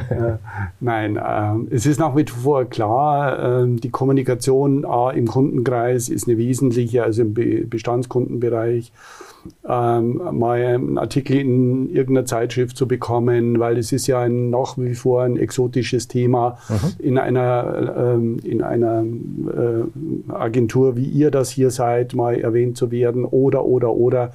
Nein, 0.80 1.16
äh, 1.16 1.74
es 1.74 1.86
ist 1.86 1.98
nach 1.98 2.14
wie 2.14 2.26
vor 2.26 2.66
klar, 2.66 3.62
äh, 3.62 3.66
die 3.66 3.88
Kommunikation 3.88 4.84
A, 4.84 5.10
im 5.10 5.26
Kundenkreis 5.26 6.10
ist 6.10 6.28
eine 6.28 6.36
wesentliche, 6.36 7.02
also 7.02 7.22
im 7.22 7.32
Be 7.32 7.64
Bestandskundenbereich 7.66 8.92
ähm, 9.68 10.20
mal 10.32 10.62
einen 10.62 10.98
Artikel 10.98 11.36
in 11.36 11.88
irgendeiner 11.88 12.26
Zeitschrift 12.26 12.76
zu 12.76 12.86
bekommen, 12.88 13.58
weil 13.58 13.78
es 13.78 13.92
ist 13.92 14.06
ja 14.06 14.20
ein, 14.20 14.50
nach 14.50 14.76
wie 14.78 14.94
vor 14.94 15.22
ein 15.22 15.36
exotisches 15.36 16.08
Thema 16.08 16.58
mhm. 16.68 17.04
in 17.04 17.18
einer, 17.18 17.94
ähm, 17.96 18.38
in 18.44 18.62
einer 18.62 19.04
äh, 19.04 20.32
Agentur, 20.32 20.96
wie 20.96 21.04
ihr 21.04 21.30
das 21.30 21.50
hier 21.50 21.70
seid, 21.70 22.14
mal 22.14 22.38
erwähnt 22.40 22.76
zu 22.76 22.90
werden 22.90 23.24
oder, 23.24 23.64
oder, 23.64 23.92
oder. 23.94 24.32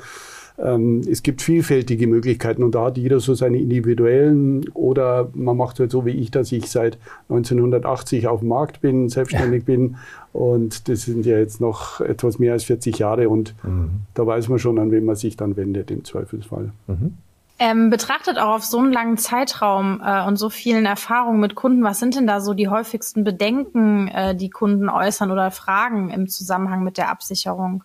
Ähm, 0.59 1.01
es 1.09 1.21
gibt 1.21 1.41
vielfältige 1.41 2.07
Möglichkeiten 2.07 2.63
und 2.63 2.73
da 2.73 2.85
hat 2.85 2.97
jeder 2.97 3.19
so 3.19 3.35
seine 3.35 3.59
individuellen 3.59 4.67
oder 4.69 5.29
man 5.33 5.55
macht 5.55 5.79
halt 5.79 5.91
so 5.91 6.05
wie 6.05 6.11
ich, 6.11 6.31
dass 6.31 6.51
ich 6.51 6.69
seit 6.71 6.97
1980 7.29 8.27
auf 8.27 8.39
dem 8.39 8.49
Markt 8.49 8.81
bin, 8.81 9.07
selbstständig 9.07 9.63
ja. 9.67 9.75
bin 9.75 9.97
und 10.33 10.89
das 10.89 11.03
sind 11.03 11.27
ja 11.27 11.37
jetzt 11.37 11.61
noch 11.61 12.01
etwas 12.01 12.39
mehr 12.39 12.53
als 12.53 12.63
40 12.63 12.97
Jahre 12.97 13.29
und 13.29 13.53
mhm. 13.63 14.01
da 14.15 14.25
weiß 14.25 14.49
man 14.49 14.57
schon, 14.57 14.79
an 14.79 14.89
wen 14.89 15.05
man 15.05 15.15
sich 15.15 15.37
dann 15.37 15.55
wendet 15.57 15.91
im 15.91 16.03
Zweifelsfall. 16.03 16.71
Mhm. 16.87 17.17
Ähm, 17.59 17.89
betrachtet 17.89 18.37
auch 18.37 18.55
auf 18.55 18.63
so 18.63 18.77
einen 18.77 18.93
langen 18.93 19.17
Zeitraum 19.17 20.01
äh, 20.03 20.25
und 20.25 20.37
so 20.37 20.49
vielen 20.49 20.85
Erfahrungen 20.85 21.39
mit 21.39 21.55
Kunden, 21.55 21.83
was 21.83 21.99
sind 21.99 22.15
denn 22.15 22.27
da 22.27 22.39
so 22.39 22.53
die 22.53 22.67
häufigsten 22.67 23.23
Bedenken, 23.23 24.07
äh, 24.09 24.35
die 24.35 24.49
Kunden 24.49 24.89
äußern 24.89 25.31
oder 25.31 25.49
Fragen 25.49 26.09
im 26.09 26.27
Zusammenhang 26.27 26.83
mit 26.83 26.97
der 26.97 27.09
Absicherung? 27.09 27.83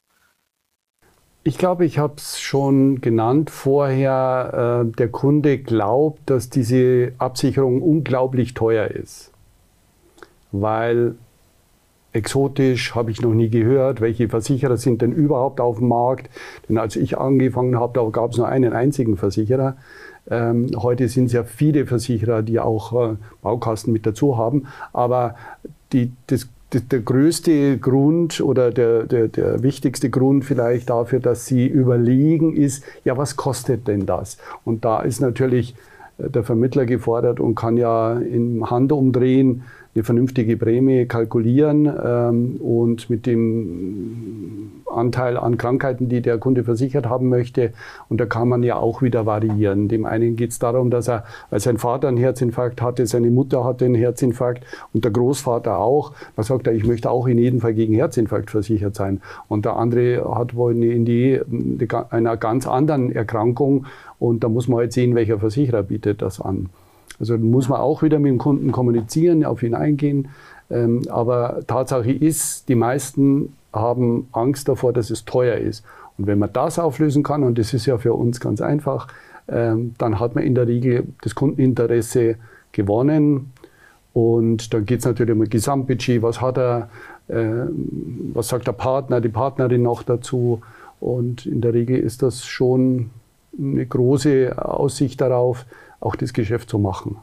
Ich 1.44 1.59
glaube, 1.59 1.85
ich 1.85 1.98
habe 1.98 2.14
es 2.18 2.38
schon 2.38 3.00
genannt 3.00 3.50
vorher. 3.50 4.85
Äh, 4.87 4.92
der 4.96 5.09
Kunde 5.09 5.59
glaubt, 5.59 6.20
dass 6.26 6.50
diese 6.50 7.12
Absicherung 7.18 7.83
unglaublich 7.83 8.55
teuer 8.55 8.87
ist, 8.87 9.33
weil 10.52 11.16
exotisch 12.12 12.94
habe 12.94 13.11
ich 13.11 13.20
noch 13.22 13.35
nie 13.35 13.48
gehört. 13.48 14.00
Welche 14.00 14.28
Versicherer 14.28 14.76
sind 14.76 15.02
denn 15.02 15.12
überhaupt 15.12 15.61
auf 15.61 15.78
dem 15.78 15.88
Markt? 15.88 16.31
Denn 16.68 16.78
als 16.78 16.94
ich 16.94 17.18
angefangen 17.18 17.78
habe, 17.78 17.92
da 17.94 18.09
gab 18.11 18.31
es 18.31 18.37
nur 18.37 18.46
einen 18.46 18.72
einzigen 18.72 19.16
Versicherer. 19.16 19.76
Ähm, 20.31 20.70
heute 20.76 21.09
sind 21.09 21.24
es 21.24 21.33
ja 21.33 21.42
viele 21.42 21.87
Versicherer, 21.87 22.42
die 22.42 22.61
auch 22.61 22.92
äh, 22.92 23.16
Baukasten 23.40 23.92
mit 23.92 24.07
dazu 24.07 24.37
haben. 24.38 24.68
Aber 24.92 25.35
die, 25.92 26.12
das 26.28 26.48
der 26.74 27.00
größte 27.00 27.78
Grund 27.78 28.40
oder 28.40 28.70
der, 28.70 29.04
der, 29.04 29.28
der 29.28 29.62
wichtigste 29.62 30.11
Grund 30.11 30.44
vielleicht 30.44 30.90
dafür, 30.90 31.20
dass 31.20 31.46
sie 31.46 31.66
überlegen, 31.66 32.56
ist, 32.56 32.85
ja, 33.04 33.16
was 33.16 33.37
kostet 33.37 33.88
denn 33.88 34.06
das? 34.06 34.38
Und 34.64 34.85
da 34.85 35.00
ist 35.00 35.20
natürlich 35.20 35.74
äh, 36.18 36.30
der 36.30 36.44
Vermittler 36.44 36.87
gefordert 36.87 37.40
und 37.40 37.54
kann 37.54 37.76
ja 37.76 38.14
im 38.14 38.70
Handumdrehen 38.70 39.64
eine 39.94 40.05
vernünftige 40.05 40.57
Prämie 40.57 41.05
kalkulieren 41.05 41.87
ähm, 41.87 42.57
und 42.57 43.11
mit 43.11 43.26
dem 43.26 44.72
Anteil 44.90 45.37
an 45.37 45.59
Krankheiten, 45.59 46.09
die 46.09 46.22
der 46.22 46.38
Kunde 46.38 46.64
versichert 46.64 47.07
haben 47.07 47.28
möchte. 47.28 47.72
Und 48.09 48.20
da 48.20 48.26
kann 48.26 48.48
man 48.48 48.62
ja 48.62 48.76
auch 48.76 49.02
wieder 49.02 49.26
variieren. 49.26 49.88
Dem 49.88 50.07
einen 50.07 50.37
geht 50.37 50.50
es 50.50 50.59
darum, 50.59 50.90
dass 50.90 51.09
er, 51.09 51.24
weil 51.50 51.61
sein 51.61 51.76
Vater 51.76 52.09
einen 52.09 52.16
Herzinfarkt 52.16 52.81
hatte, 52.81 53.07
seine 53.07 53.31
Mutter 53.31 53.64
hatte 53.64 53.85
einen 53.85 53.94
Herzinfarkt 53.94 54.64
und 54.92 55.05
der 55.05 55.12
Großvater 55.12 55.78
auch. 55.78 56.12
Da 56.37 56.42
sagt 56.42 56.66
er, 56.66 56.72
ich 56.72 56.85
möchte 56.85 57.11
auch 57.11 57.26
in 57.26 57.38
jedem 57.38 57.61
Fall 57.61 57.74
gegen 57.74 57.94
Herzinfarkt 57.94 58.50
versichert 58.50 58.94
sein. 58.94 59.20
Und 59.48 59.64
der 59.64 59.76
andere 59.76 60.24
hat 60.35 60.55
wohl 60.55 60.74
eine 60.74 60.87
Idee 60.87 61.42
einer 62.11 62.37
ganz 62.37 62.66
anderen 62.66 63.12
Erkrankung. 63.12 63.87
Und 64.18 64.44
da 64.44 64.48
muss 64.48 64.68
man 64.68 64.78
halt 64.78 64.92
sehen, 64.92 65.14
welcher 65.14 65.38
Versicherer 65.38 65.83
bietet 65.83 66.22
das 66.22 66.40
an. 66.40 66.70
Also 67.22 67.38
muss 67.38 67.68
man 67.68 67.80
auch 67.80 68.02
wieder 68.02 68.18
mit 68.18 68.30
dem 68.30 68.38
Kunden 68.38 68.72
kommunizieren, 68.72 69.44
auf 69.44 69.62
ihn 69.62 69.76
eingehen. 69.76 70.30
Ähm, 70.72 71.02
aber 71.08 71.61
Tatsache 71.68 72.11
ist, 72.11 72.68
die 72.68 72.74
meisten 72.74 73.52
haben 73.72 74.26
Angst 74.32 74.68
davor, 74.68 74.92
dass 74.92 75.08
es 75.08 75.24
teuer 75.24 75.56
ist. 75.56 75.85
Und 76.18 76.26
wenn 76.26 76.40
man 76.40 76.52
das 76.52 76.80
auflösen 76.80 77.22
kann, 77.22 77.44
und 77.44 77.58
das 77.58 77.74
ist 77.74 77.87
ja 77.87 77.96
für 77.96 78.14
uns 78.14 78.40
ganz 78.40 78.61
einfach, 78.61 79.06
ähm, 79.48 79.94
dann 79.98 80.18
hat 80.18 80.35
man 80.35 80.42
in 80.42 80.56
der 80.56 80.66
Regel 80.66 81.04
das 81.22 81.37
Kundeninteresse 81.37 82.35
gewonnen. 82.72 83.52
Und 84.12 84.74
dann 84.74 84.85
geht 84.85 84.98
es 84.98 85.04
natürlich 85.04 85.32
um 85.32 85.42
ein 85.42 85.48
Gesamtbudget, 85.48 86.22
was 86.22 86.40
hat 86.40 86.58
er, 86.58 86.88
äh, 87.28 87.66
was 88.32 88.48
sagt 88.48 88.66
der 88.66 88.72
Partner, 88.72 89.20
die 89.20 89.28
Partnerin 89.28 89.82
noch 89.82 90.02
dazu. 90.02 90.61
Und 90.98 91.46
in 91.46 91.61
der 91.61 91.72
Regel 91.72 92.00
ist 92.00 92.20
das 92.24 92.44
schon 92.44 93.11
eine 93.56 93.87
große 93.87 94.56
Aussicht 94.58 95.20
darauf, 95.20 95.66
auch 96.02 96.16
das 96.16 96.32
Geschäft 96.32 96.68
zu 96.68 96.78
machen. 96.78 97.18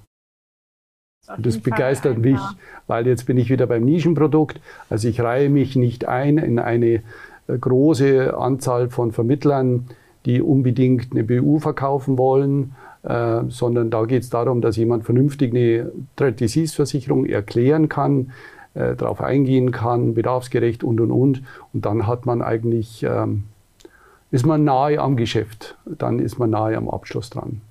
Und 1.35 1.45
das 1.45 1.59
begeistert 1.59 2.17
mich, 2.17 2.39
weil 2.87 3.05
jetzt 3.05 3.25
bin 3.25 3.37
ich 3.37 3.49
wieder 3.49 3.67
beim 3.67 3.83
Nischenprodukt. 3.83 4.59
Also 4.89 5.07
ich 5.07 5.21
reihe 5.21 5.49
mich 5.49 5.75
nicht 5.75 6.05
ein 6.05 6.37
in 6.37 6.57
eine 6.59 7.03
äh, 7.47 7.57
große 7.59 8.35
Anzahl 8.35 8.89
von 8.89 9.11
Vermittlern, 9.11 9.87
die 10.25 10.41
unbedingt 10.41 11.11
eine 11.11 11.23
BU 11.23 11.59
verkaufen 11.59 12.17
wollen, 12.17 12.75
äh, 13.03 13.41
sondern 13.49 13.91
da 13.91 14.05
geht 14.05 14.23
es 14.23 14.29
darum, 14.29 14.61
dass 14.61 14.75
jemand 14.75 15.05
vernünftig 15.05 15.53
eine 15.53 15.91
Threat 16.15 16.39
Disease 16.39 16.75
Versicherung 16.75 17.25
erklären 17.25 17.89
kann, 17.89 18.31
äh, 18.73 18.95
darauf 18.95 19.21
eingehen 19.21 19.71
kann, 19.71 20.15
bedarfsgerecht 20.15 20.83
und 20.83 20.99
und 20.99 21.11
und. 21.11 21.43
Und 21.73 21.85
dann 21.85 22.07
hat 22.07 22.25
man 22.25 22.41
eigentlich, 22.41 23.03
ähm, 23.03 23.43
ist 24.31 24.45
man 24.45 24.63
nahe 24.63 24.99
am 24.99 25.15
Geschäft, 25.15 25.77
dann 25.85 26.19
ist 26.19 26.39
man 26.39 26.49
nahe 26.49 26.75
am 26.75 26.89
Abschluss 26.89 27.29
dran. 27.29 27.61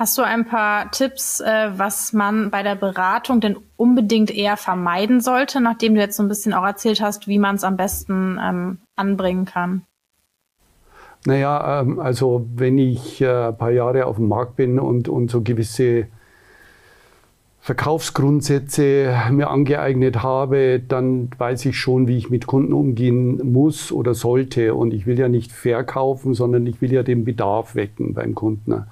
Hast 0.00 0.16
du 0.16 0.22
ein 0.22 0.46
paar 0.46 0.90
Tipps, 0.92 1.40
äh, 1.40 1.72
was 1.76 2.14
man 2.14 2.50
bei 2.50 2.62
der 2.62 2.74
Beratung 2.74 3.42
denn 3.42 3.58
unbedingt 3.76 4.34
eher 4.34 4.56
vermeiden 4.56 5.20
sollte, 5.20 5.60
nachdem 5.60 5.94
du 5.94 6.00
jetzt 6.00 6.16
so 6.16 6.22
ein 6.22 6.28
bisschen 6.30 6.54
auch 6.54 6.64
erzählt 6.64 7.02
hast, 7.02 7.28
wie 7.28 7.38
man 7.38 7.56
es 7.56 7.64
am 7.64 7.76
besten 7.76 8.38
ähm, 8.42 8.78
anbringen 8.96 9.44
kann? 9.44 9.82
Naja, 11.26 11.82
ähm, 11.82 11.98
also 11.98 12.46
wenn 12.54 12.78
ich 12.78 13.20
äh, 13.20 13.48
ein 13.48 13.58
paar 13.58 13.72
Jahre 13.72 14.06
auf 14.06 14.16
dem 14.16 14.28
Markt 14.28 14.56
bin 14.56 14.78
und, 14.78 15.10
und 15.10 15.30
so 15.30 15.42
gewisse 15.42 16.06
Verkaufsgrundsätze 17.60 19.14
mir 19.30 19.50
angeeignet 19.50 20.22
habe, 20.22 20.80
dann 20.80 21.28
weiß 21.36 21.66
ich 21.66 21.76
schon, 21.78 22.08
wie 22.08 22.16
ich 22.16 22.30
mit 22.30 22.46
Kunden 22.46 22.72
umgehen 22.72 23.52
muss 23.52 23.92
oder 23.92 24.14
sollte. 24.14 24.74
Und 24.74 24.94
ich 24.94 25.06
will 25.06 25.18
ja 25.18 25.28
nicht 25.28 25.52
verkaufen, 25.52 26.32
sondern 26.32 26.66
ich 26.66 26.80
will 26.80 26.90
ja 26.90 27.02
den 27.02 27.26
Bedarf 27.26 27.74
wecken 27.74 28.14
beim 28.14 28.34
Kunden. 28.34 28.86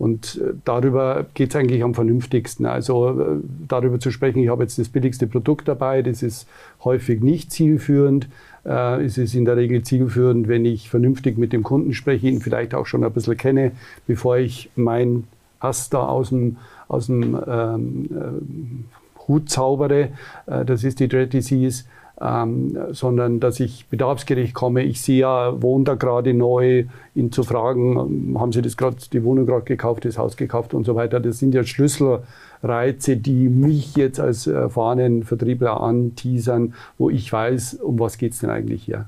Und 0.00 0.40
äh, 0.42 0.54
darüber 0.64 1.26
geht 1.34 1.50
es 1.50 1.56
eigentlich 1.56 1.82
am 1.82 1.94
vernünftigsten. 1.94 2.64
Also 2.64 3.20
äh, 3.20 3.36
darüber 3.68 4.00
zu 4.00 4.10
sprechen, 4.10 4.38
ich 4.42 4.48
habe 4.48 4.62
jetzt 4.62 4.78
das 4.78 4.88
billigste 4.88 5.26
Produkt 5.26 5.68
dabei, 5.68 6.00
das 6.00 6.22
ist 6.22 6.48
häufig 6.82 7.22
nicht 7.22 7.52
zielführend. 7.52 8.26
Äh, 8.64 9.04
es 9.04 9.18
ist 9.18 9.34
in 9.34 9.44
der 9.44 9.58
Regel 9.58 9.82
zielführend, 9.82 10.48
wenn 10.48 10.64
ich 10.64 10.88
vernünftig 10.88 11.36
mit 11.36 11.52
dem 11.52 11.62
Kunden 11.62 11.92
spreche, 11.92 12.28
ihn 12.28 12.40
vielleicht 12.40 12.74
auch 12.74 12.86
schon 12.86 13.04
ein 13.04 13.12
bisschen 13.12 13.36
kenne, 13.36 13.72
bevor 14.06 14.38
ich 14.38 14.70
mein 14.74 15.24
Ass 15.58 15.90
da 15.90 16.06
aus 16.06 16.30
dem, 16.30 16.56
aus 16.88 17.08
dem 17.08 17.38
ähm, 17.46 18.08
äh, 18.10 19.28
Hut 19.28 19.50
zaubere. 19.50 20.08
Das 20.46 20.82
ist 20.82 20.98
die 20.98 21.08
Dread 21.08 21.34
Disease 21.34 21.84
ähm, 22.20 22.76
sondern 22.90 23.40
dass 23.40 23.60
ich 23.60 23.86
bedarfsgerecht 23.86 24.52
komme. 24.52 24.82
Ich 24.82 25.00
sehe 25.00 25.20
ja, 25.20 25.62
wohnt 25.62 25.88
da 25.88 25.94
gerade 25.94 26.34
neu, 26.34 26.84
ihn 27.14 27.32
zu 27.32 27.42
fragen, 27.42 27.96
ähm, 27.96 28.40
haben 28.40 28.52
Sie 28.52 28.60
das 28.60 28.76
gerade, 28.76 28.96
die 29.12 29.24
Wohnung 29.24 29.46
gerade 29.46 29.64
gekauft, 29.64 30.04
das 30.04 30.18
Haus 30.18 30.36
gekauft 30.36 30.74
und 30.74 30.84
so 30.84 30.94
weiter. 30.94 31.18
Das 31.18 31.38
sind 31.38 31.54
ja 31.54 31.64
Schlüsselreize, 31.64 33.16
die 33.16 33.48
mich 33.48 33.96
jetzt 33.96 34.20
als 34.20 34.46
erfahrenen 34.46 35.24
Vertriebler 35.24 35.80
anteasern, 35.80 36.74
wo 36.98 37.08
ich 37.08 37.32
weiß, 37.32 37.74
um 37.74 37.98
was 37.98 38.18
geht 38.18 38.32
es 38.32 38.40
denn 38.40 38.50
eigentlich 38.50 38.82
hier. 38.82 39.06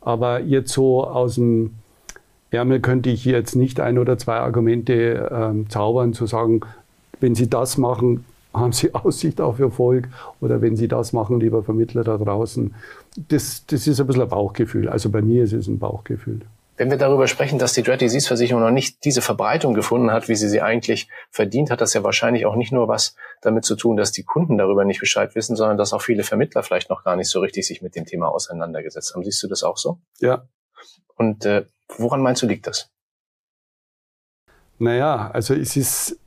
Aber 0.00 0.40
jetzt 0.40 0.72
so 0.72 1.06
aus 1.06 1.34
dem 1.34 1.74
Ärmel 2.50 2.80
könnte 2.80 3.10
ich 3.10 3.24
jetzt 3.24 3.56
nicht 3.56 3.78
ein 3.78 3.98
oder 3.98 4.18
zwei 4.18 4.36
Argumente 4.36 5.30
ähm, 5.32 5.68
zaubern, 5.68 6.12
zu 6.12 6.26
sagen, 6.26 6.60
wenn 7.20 7.34
Sie 7.34 7.48
das 7.48 7.78
machen, 7.78 8.24
haben 8.54 8.72
Sie 8.72 8.94
Aussicht 8.94 9.40
auf 9.40 9.58
Erfolg 9.58 10.08
oder 10.40 10.60
wenn 10.60 10.76
Sie 10.76 10.88
das 10.88 11.12
machen, 11.12 11.40
lieber 11.40 11.62
Vermittler 11.62 12.04
da 12.04 12.16
draußen. 12.18 12.74
Das, 13.28 13.66
das 13.66 13.86
ist 13.86 14.00
ein 14.00 14.06
bisschen 14.06 14.22
ein 14.22 14.28
Bauchgefühl. 14.28 14.88
Also 14.88 15.10
bei 15.10 15.22
mir 15.22 15.44
ist 15.44 15.52
es 15.52 15.68
ein 15.68 15.78
Bauchgefühl. 15.78 16.40
Wenn 16.76 16.90
wir 16.90 16.96
darüber 16.96 17.28
sprechen, 17.28 17.58
dass 17.58 17.74
die 17.74 17.82
Dread 17.82 18.00
Disease 18.00 18.26
Versicherung 18.26 18.62
noch 18.62 18.70
nicht 18.70 19.04
diese 19.04 19.20
Verbreitung 19.20 19.74
gefunden 19.74 20.10
hat, 20.10 20.28
wie 20.28 20.34
sie 20.34 20.48
sie 20.48 20.62
eigentlich 20.62 21.08
verdient, 21.30 21.70
hat 21.70 21.82
das 21.82 21.92
ja 21.92 22.02
wahrscheinlich 22.02 22.46
auch 22.46 22.56
nicht 22.56 22.72
nur 22.72 22.88
was 22.88 23.14
damit 23.42 23.64
zu 23.64 23.76
tun, 23.76 23.96
dass 23.96 24.10
die 24.10 24.24
Kunden 24.24 24.56
darüber 24.56 24.84
nicht 24.84 24.98
Bescheid 24.98 25.34
wissen, 25.34 25.54
sondern 25.54 25.76
dass 25.76 25.92
auch 25.92 26.00
viele 26.00 26.24
Vermittler 26.24 26.62
vielleicht 26.62 26.88
noch 26.88 27.04
gar 27.04 27.14
nicht 27.14 27.28
so 27.28 27.40
richtig 27.40 27.66
sich 27.66 27.82
mit 27.82 27.94
dem 27.94 28.06
Thema 28.06 28.28
auseinandergesetzt 28.28 29.14
haben. 29.14 29.22
Siehst 29.22 29.42
du 29.42 29.48
das 29.48 29.62
auch 29.62 29.76
so? 29.76 29.98
Ja. 30.18 30.46
Und 31.16 31.44
äh, 31.44 31.66
woran 31.98 32.22
meinst 32.22 32.42
du 32.42 32.46
liegt 32.46 32.66
das? 32.66 32.90
Naja, 34.78 35.30
also 35.32 35.54
es 35.54 35.76
ist 35.76 36.18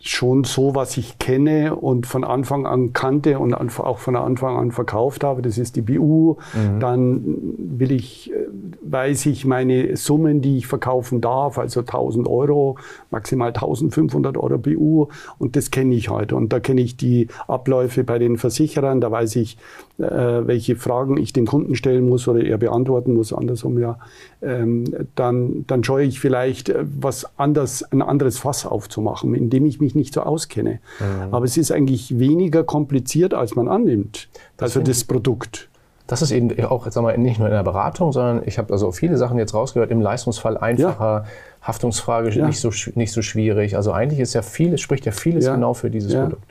schon 0.00 0.44
so, 0.44 0.76
was 0.76 0.96
ich 0.96 1.18
kenne 1.18 1.74
und 1.74 2.06
von 2.06 2.22
Anfang 2.22 2.66
an 2.66 2.92
kannte 2.92 3.40
und 3.40 3.52
auch 3.52 3.98
von 3.98 4.14
Anfang 4.14 4.56
an 4.56 4.70
verkauft 4.70 5.24
habe. 5.24 5.42
Das 5.42 5.58
ist 5.58 5.74
die 5.74 5.82
BU. 5.82 6.36
Mhm. 6.54 6.80
Dann 6.80 7.22
will 7.58 7.90
ich, 7.90 8.32
äh, 8.32 8.46
weiß 8.82 9.26
ich 9.26 9.44
meine 9.44 9.96
Summen, 9.96 10.40
die 10.40 10.58
ich 10.58 10.68
verkaufen 10.68 11.20
darf, 11.20 11.58
also 11.58 11.80
1000 11.80 12.28
Euro, 12.28 12.76
maximal 13.10 13.48
1500 13.48 14.36
Euro 14.36 14.58
BU. 14.58 15.08
Und 15.38 15.56
das 15.56 15.72
kenne 15.72 15.96
ich 15.96 16.10
heute. 16.10 16.36
Und 16.36 16.52
da 16.52 16.60
kenne 16.60 16.80
ich 16.80 16.96
die 16.96 17.26
Abläufe 17.48 18.04
bei 18.04 18.20
den 18.20 18.38
Versicherern. 18.38 19.00
Da 19.00 19.10
weiß 19.10 19.34
ich, 19.34 19.58
welche 19.98 20.76
Fragen 20.76 21.16
ich 21.16 21.32
dem 21.32 21.46
Kunden 21.46 21.74
stellen 21.74 22.08
muss 22.08 22.28
oder 22.28 22.44
er 22.44 22.56
beantworten 22.56 23.14
muss, 23.14 23.32
andersrum 23.32 23.78
ja. 23.78 23.98
Ähm, 24.40 24.84
dann, 25.16 25.64
dann 25.66 25.82
scheue 25.82 26.06
ich 26.06 26.20
vielleicht, 26.20 26.68
äh, 26.68 26.84
was 27.00 27.26
anders, 27.36 27.82
ein 27.90 28.00
anderes 28.00 28.38
Fass 28.38 28.64
aufzumachen, 28.64 29.34
indem 29.34 29.66
ich 29.66 29.80
mich 29.80 29.96
nicht 29.96 30.14
so 30.14 30.20
auskenne. 30.22 30.78
Mhm. 31.00 31.34
Aber 31.34 31.44
es 31.44 31.56
ist 31.56 31.72
eigentlich 31.72 32.18
weniger 32.18 32.62
kompliziert, 32.62 33.34
als 33.34 33.56
man 33.56 33.66
annimmt. 33.66 34.28
Das 34.56 34.76
also 34.76 34.86
das 34.86 35.02
Produkt. 35.02 35.68
Das 36.06 36.22
ist 36.22 36.30
eben 36.30 36.58
auch, 36.64 36.86
jetzt 36.86 36.94
sagen 36.94 37.06
wir, 37.06 37.18
nicht 37.18 37.38
nur 37.38 37.48
in 37.48 37.54
der 37.54 37.64
Beratung, 37.64 38.12
sondern 38.12 38.42
ich 38.46 38.56
habe 38.56 38.72
also 38.72 38.92
viele 38.92 39.18
Sachen 39.18 39.36
jetzt 39.36 39.52
rausgehört, 39.52 39.90
im 39.90 40.00
Leistungsfall 40.00 40.56
einfacher, 40.56 41.24
ja. 41.24 41.24
Haftungsfrage 41.60 42.30
ja. 42.30 42.46
nicht, 42.46 42.60
so, 42.60 42.70
nicht 42.94 43.12
so 43.12 43.20
schwierig. 43.20 43.76
Also 43.76 43.92
eigentlich 43.92 44.20
ist 44.20 44.32
ja 44.32 44.42
vieles, 44.42 44.80
spricht 44.80 45.04
ja 45.04 45.12
vieles 45.12 45.44
ja. 45.44 45.54
genau 45.54 45.74
für 45.74 45.90
dieses 45.90 46.14
Produkt. 46.14 46.44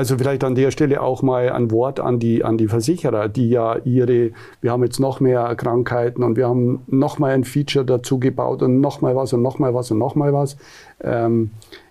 Also 0.00 0.16
vielleicht 0.16 0.44
an 0.44 0.54
der 0.54 0.70
Stelle 0.70 1.02
auch 1.02 1.20
mal 1.20 1.50
ein 1.50 1.70
Wort 1.70 2.00
an 2.00 2.18
die, 2.18 2.42
an 2.42 2.56
die 2.56 2.68
Versicherer, 2.68 3.28
die 3.28 3.50
ja 3.50 3.76
ihre, 3.84 4.30
wir 4.62 4.72
haben 4.72 4.82
jetzt 4.82 4.98
noch 4.98 5.20
mehr 5.20 5.54
Krankheiten 5.56 6.22
und 6.22 6.38
wir 6.38 6.48
haben 6.48 6.80
noch 6.86 7.18
mal 7.18 7.32
ein 7.32 7.44
Feature 7.44 7.84
dazu 7.84 8.18
gebaut 8.18 8.62
und 8.62 8.80
noch 8.80 9.02
mal 9.02 9.14
was 9.14 9.34
und 9.34 9.42
noch 9.42 9.58
mal 9.58 9.74
was 9.74 9.90
und 9.90 9.98
noch 9.98 10.14
mal 10.14 10.32
was. 10.32 10.56
Ähm, 11.04 11.50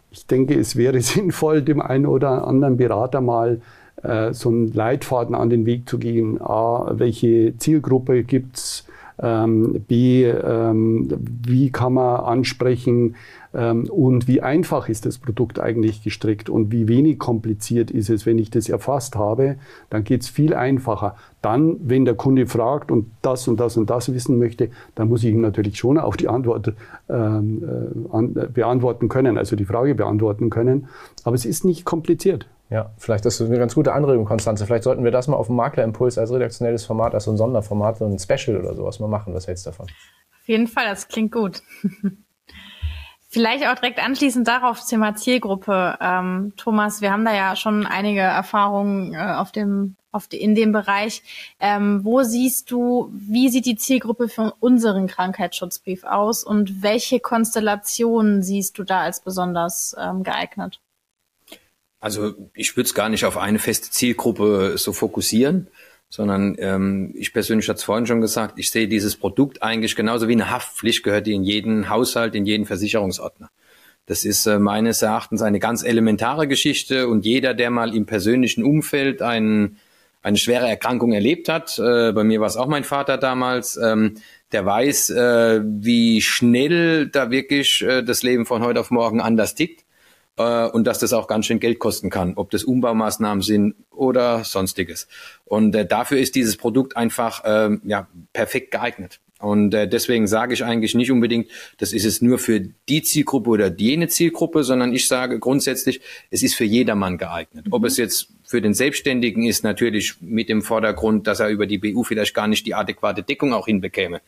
ich 0.10 0.26
denke, 0.26 0.56
es 0.56 0.76
wäre 0.76 1.00
sinnvoll, 1.02 1.62
dem 1.62 1.84
einen 1.84 2.08
oder 2.08 2.48
anderen 2.48 2.78
Berater 2.78 3.22
mal 3.22 3.62
äh, 4.02 4.34
so 4.34 4.50
einen 4.50 4.74
Leitfaden 4.74 5.36
an 5.36 5.52
den 5.52 5.68
Weg 5.68 5.88
zu 5.88 6.00
gehen. 6.00 6.42
A, 6.42 6.94
welche 6.94 7.58
Zielgruppe 7.60 8.24
gibt's? 8.24 8.88
Ähm, 9.22 9.84
B, 9.88 10.26
ähm, 10.26 11.10
wie 11.46 11.72
kann 11.72 11.94
man 11.94 12.22
ansprechen 12.22 13.16
ähm, 13.54 13.90
und 13.90 14.28
wie 14.28 14.42
einfach 14.42 14.90
ist 14.90 15.06
das 15.06 15.18
Produkt 15.18 15.60
eigentlich 15.60 16.04
gestrickt 16.04 16.50
und 16.50 16.72
wie 16.72 16.88
wenig 16.88 17.20
kompliziert 17.20 17.92
ist 17.92 18.10
es, 18.10 18.26
wenn 18.26 18.38
ich 18.38 18.50
das 18.50 18.70
erfasst 18.70 19.16
habe, 19.16 19.56
dann 19.90 20.04
geht's 20.04 20.30
viel 20.30 20.54
einfacher. 20.54 21.16
Dann, 21.42 21.78
wenn 21.82 22.06
der 22.06 22.16
Kunde 22.16 22.48
fragt 22.48 22.92
und 22.92 23.12
das 23.22 23.48
und 23.48 23.60
das 23.60 23.78
und 23.78 23.90
das 23.90 24.14
wissen 24.14 24.38
möchte, 24.38 24.70
dann 24.96 25.10
muss 25.10 25.24
ich 25.24 25.32
ihm 25.32 25.42
natürlich 25.42 25.78
schon 25.78 25.98
auch 25.98 26.16
die 26.16 26.28
Antwort 26.28 26.74
ähm, 27.10 27.64
äh, 27.64 28.16
an, 28.16 28.36
äh, 28.36 28.48
beantworten 28.48 29.10
können, 29.10 29.38
also 29.38 29.56
die 29.56 29.66
Frage 29.66 29.96
beantworten 29.96 30.50
können. 30.50 30.88
Aber 31.24 31.36
es 31.36 31.46
ist 31.46 31.66
nicht 31.66 31.86
kompliziert. 31.86 32.48
Ja, 32.70 32.94
vielleicht 32.98 33.26
ist 33.26 33.40
das 33.40 33.48
eine 33.48 33.58
ganz 33.58 33.74
gute 33.74 33.94
Anregung, 33.94 34.26
Konstanze. 34.26 34.66
Vielleicht 34.66 34.84
sollten 34.84 35.04
wir 35.04 35.12
das 35.12 35.28
mal 35.28 35.38
auf 35.38 35.48
dem 35.48 35.56
Maklerimpuls 35.56 36.20
als 36.20 36.32
redaktionelles 36.32 36.86
Format, 36.86 37.16
als 37.16 37.24
so 37.24 37.32
ein 37.32 37.38
Sonderformat, 37.38 37.98
so 37.98 38.06
ein 38.06 38.20
Special 38.20 38.58
oder 38.58 38.76
sowas 38.76 39.00
mal 39.00 39.08
machen. 39.08 39.34
Was 39.34 39.48
hältst 39.48 39.66
du 39.66 39.72
davon? 39.72 39.88
Auf 39.88 40.48
jeden 40.48 40.68
Fall, 40.68 40.86
das 40.86 41.08
klingt 41.08 41.32
gut. 41.32 41.64
Vielleicht 43.32 43.68
auch 43.68 43.76
direkt 43.76 44.04
anschließend 44.04 44.48
darauf 44.48 44.84
Thema 44.86 45.16
Zielgruppe. 45.16 45.98
Ähm, 46.00 46.54
Thomas, 46.58 47.02
wir 47.02 47.12
haben 47.12 47.26
da 47.26 47.34
ja 47.36 47.56
schon 47.56 47.86
einige 47.86 48.22
Erfahrungen 48.22 49.14
äh, 49.14 49.18
auf 49.18 49.52
dem, 49.52 49.96
auf 50.12 50.28
die, 50.28 50.42
in 50.42 50.56
dem 50.56 50.72
Bereich. 50.72 51.22
Ähm, 51.60 52.04
wo 52.04 52.24
siehst 52.24 52.72
du, 52.72 53.12
wie 53.14 53.50
sieht 53.50 53.68
die 53.68 53.76
Zielgruppe 53.76 54.30
für 54.30 54.54
unseren 54.60 55.08
Krankheitsschutzbrief 55.08 56.04
aus 56.04 56.44
und 56.44 56.82
welche 56.82 57.20
Konstellationen 57.20 58.42
siehst 58.42 58.78
du 58.80 58.84
da 58.84 59.02
als 59.02 59.22
besonders 59.22 59.96
ähm, 60.00 60.24
geeignet? 60.24 60.80
Also 62.00 62.34
ich 62.54 62.76
würde 62.78 62.88
es 62.88 62.94
gar 62.94 63.10
nicht 63.10 63.26
auf 63.26 63.38
eine 63.38 63.60
feste 63.60 63.92
Zielgruppe 63.92 64.78
so 64.78 64.94
fokussieren, 64.94 65.68
sondern 66.10 66.56
ähm, 66.58 67.14
ich 67.16 67.34
persönlich 67.34 67.68
hatte 67.68 67.78
es 67.78 67.84
vorhin 67.84 68.08
schon 68.08 68.22
gesagt, 68.22 68.58
ich 68.58 68.72
sehe 68.72 68.88
dieses 68.88 69.16
Produkt 69.16 69.62
eigentlich 69.62 69.96
genauso 69.96 70.28
wie 70.28 70.34
eine 70.34 70.50
Haftpflicht 70.50 71.04
gehört 71.04 71.28
die 71.28 71.34
in 71.34 71.44
jeden 71.44 71.90
Haushalt, 71.90 72.36
in 72.36 72.46
jeden 72.46 72.66
Versicherungsordner. 72.66 73.50
Das 74.06 74.26
ist 74.26 74.48
äh, 74.48 74.60
meines 74.60 75.02
Erachtens 75.02 75.42
eine 75.42 75.60
ganz 75.60 75.84
elementare 75.84 76.48
Geschichte 76.48 77.08
und 77.08 77.26
jeder, 77.26 77.54
der 77.54 77.70
mal 77.70 77.94
im 77.94 78.06
persönlichen 78.06 78.64
Umfeld 78.64 79.22
einen, 79.22 79.78
eine 80.24 80.38
schwere 80.38 80.68
Erkrankung 80.68 81.12
erlebt 81.12 81.48
hat, 81.48 81.78
äh, 81.78 82.12
bei 82.14 82.24
mir 82.24 82.40
war 82.40 82.48
es 82.48 82.58
auch 82.58 82.68
mein 82.68 82.86
Vater 82.86 83.18
damals, 83.18 83.78
ähm, 83.78 84.16
der 84.52 84.66
weiß, 84.66 85.12
äh, 85.12 85.62
wie 85.64 86.22
schnell 86.22 87.08
da 87.08 87.30
wirklich 87.30 87.84
äh, 87.84 88.04
das 88.04 88.24
Leben 88.24 88.48
von 88.48 88.64
heute 88.64 88.80
auf 88.80 88.90
morgen 88.90 89.22
anders 89.22 89.54
tickt 89.54 89.84
äh, 90.40 90.68
und 90.68 90.88
dass 90.88 90.98
das 91.00 91.14
auch 91.14 91.28
ganz 91.28 91.46
schön 91.46 91.60
Geld 91.60 91.78
kosten 91.78 92.10
kann, 92.10 92.34
ob 92.36 92.50
das 92.50 92.64
Umbaumaßnahmen 92.64 93.44
sind 93.44 93.76
oder 93.92 94.44
sonstiges. 94.44 95.08
Und 95.46 95.76
äh, 95.76 95.86
dafür 95.86 96.18
ist 96.18 96.34
dieses 96.36 96.58
Produkt 96.58 96.98
einfach 96.98 97.44
äh, 97.44 97.78
ja, 97.84 98.08
perfekt 98.34 98.72
geeignet. 98.72 99.20
Und 99.42 99.74
äh, 99.74 99.88
deswegen 99.88 100.28
sage 100.28 100.54
ich 100.54 100.66
eigentlich 100.66 100.96
nicht 100.96 101.12
unbedingt, 101.12 101.50
das 101.78 101.94
ist 101.94 102.04
es 102.04 102.22
nur 102.22 102.40
für 102.40 102.60
die 102.90 103.02
Zielgruppe 103.04 103.50
oder 103.52 103.74
jene 103.74 104.10
Zielgruppe, 104.10 104.66
sondern 104.66 104.94
ich 104.94 105.08
sage 105.08 105.40
grundsätzlich, 105.40 106.02
es 106.30 106.44
ist 106.44 106.56
für 106.56 106.66
jedermann 106.66 107.18
geeignet. 107.18 107.68
Ob 107.72 107.86
es 107.86 107.96
jetzt 107.96 108.28
für 108.44 108.62
den 108.62 108.74
Selbstständigen 108.74 109.46
ist, 109.46 109.64
natürlich 109.64 110.16
mit 110.20 110.50
dem 110.50 110.62
Vordergrund, 110.62 111.26
dass 111.26 111.40
er 111.40 111.50
über 111.50 111.68
die 111.68 111.78
BU 111.78 112.04
vielleicht 112.04 112.34
gar 112.34 112.48
nicht 112.48 112.66
die 112.66 112.76
adäquate 112.76 113.24
Deckung 113.24 113.54
auch 113.54 113.68
hinbekäme 113.68 114.20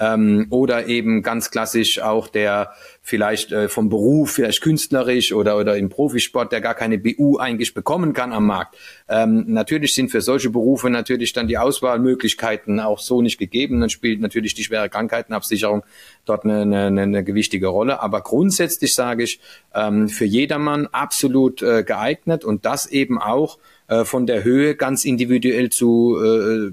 ähm, 0.00 0.46
oder 0.50 0.86
eben 0.86 1.22
ganz 1.22 1.50
klassisch 1.50 2.00
auch 2.00 2.28
der 2.28 2.72
vielleicht 3.02 3.52
äh, 3.52 3.68
vom 3.68 3.88
Beruf, 3.88 4.32
vielleicht 4.32 4.60
künstlerisch 4.60 5.32
oder, 5.32 5.56
oder 5.56 5.76
im 5.76 5.88
Profisport, 5.88 6.52
der 6.52 6.60
gar 6.60 6.74
keine 6.74 6.98
BU 6.98 7.38
eigentlich 7.38 7.74
bekommen 7.74 8.12
kann 8.12 8.32
am 8.32 8.46
Markt. 8.46 8.76
Ähm, 9.08 9.44
natürlich 9.48 9.94
sind 9.94 10.10
für 10.10 10.20
solche 10.20 10.50
Berufe 10.50 10.90
natürlich 10.90 11.32
dann 11.32 11.48
die 11.48 11.58
Auswahlmöglichkeiten 11.58 12.80
auch 12.80 12.98
so 12.98 13.22
nicht 13.22 13.38
gegeben. 13.38 13.80
Dann 13.80 13.90
spielt 13.90 14.20
natürlich 14.20 14.54
die 14.54 14.64
schwere 14.64 14.88
Krankheitenabsicherung 14.88 15.84
dort 16.26 16.44
eine, 16.44 16.60
eine, 16.60 17.02
eine 17.02 17.24
gewichtige 17.24 17.68
Rolle. 17.68 18.02
Aber 18.02 18.20
grundsätzlich 18.20 18.94
sage 18.94 19.24
ich, 19.24 19.40
ähm, 19.74 20.08
für 20.08 20.26
jedermann 20.26 20.86
absolut 20.86 21.62
äh, 21.62 21.82
geeignet 21.82 22.44
und 22.44 22.66
das 22.66 22.86
eben 22.86 23.18
auch 23.18 23.58
äh, 23.88 24.04
von 24.04 24.26
der 24.26 24.44
Höhe 24.44 24.74
ganz 24.74 25.04
individuell 25.04 25.70
zu 25.70 26.18
äh, 26.22 26.72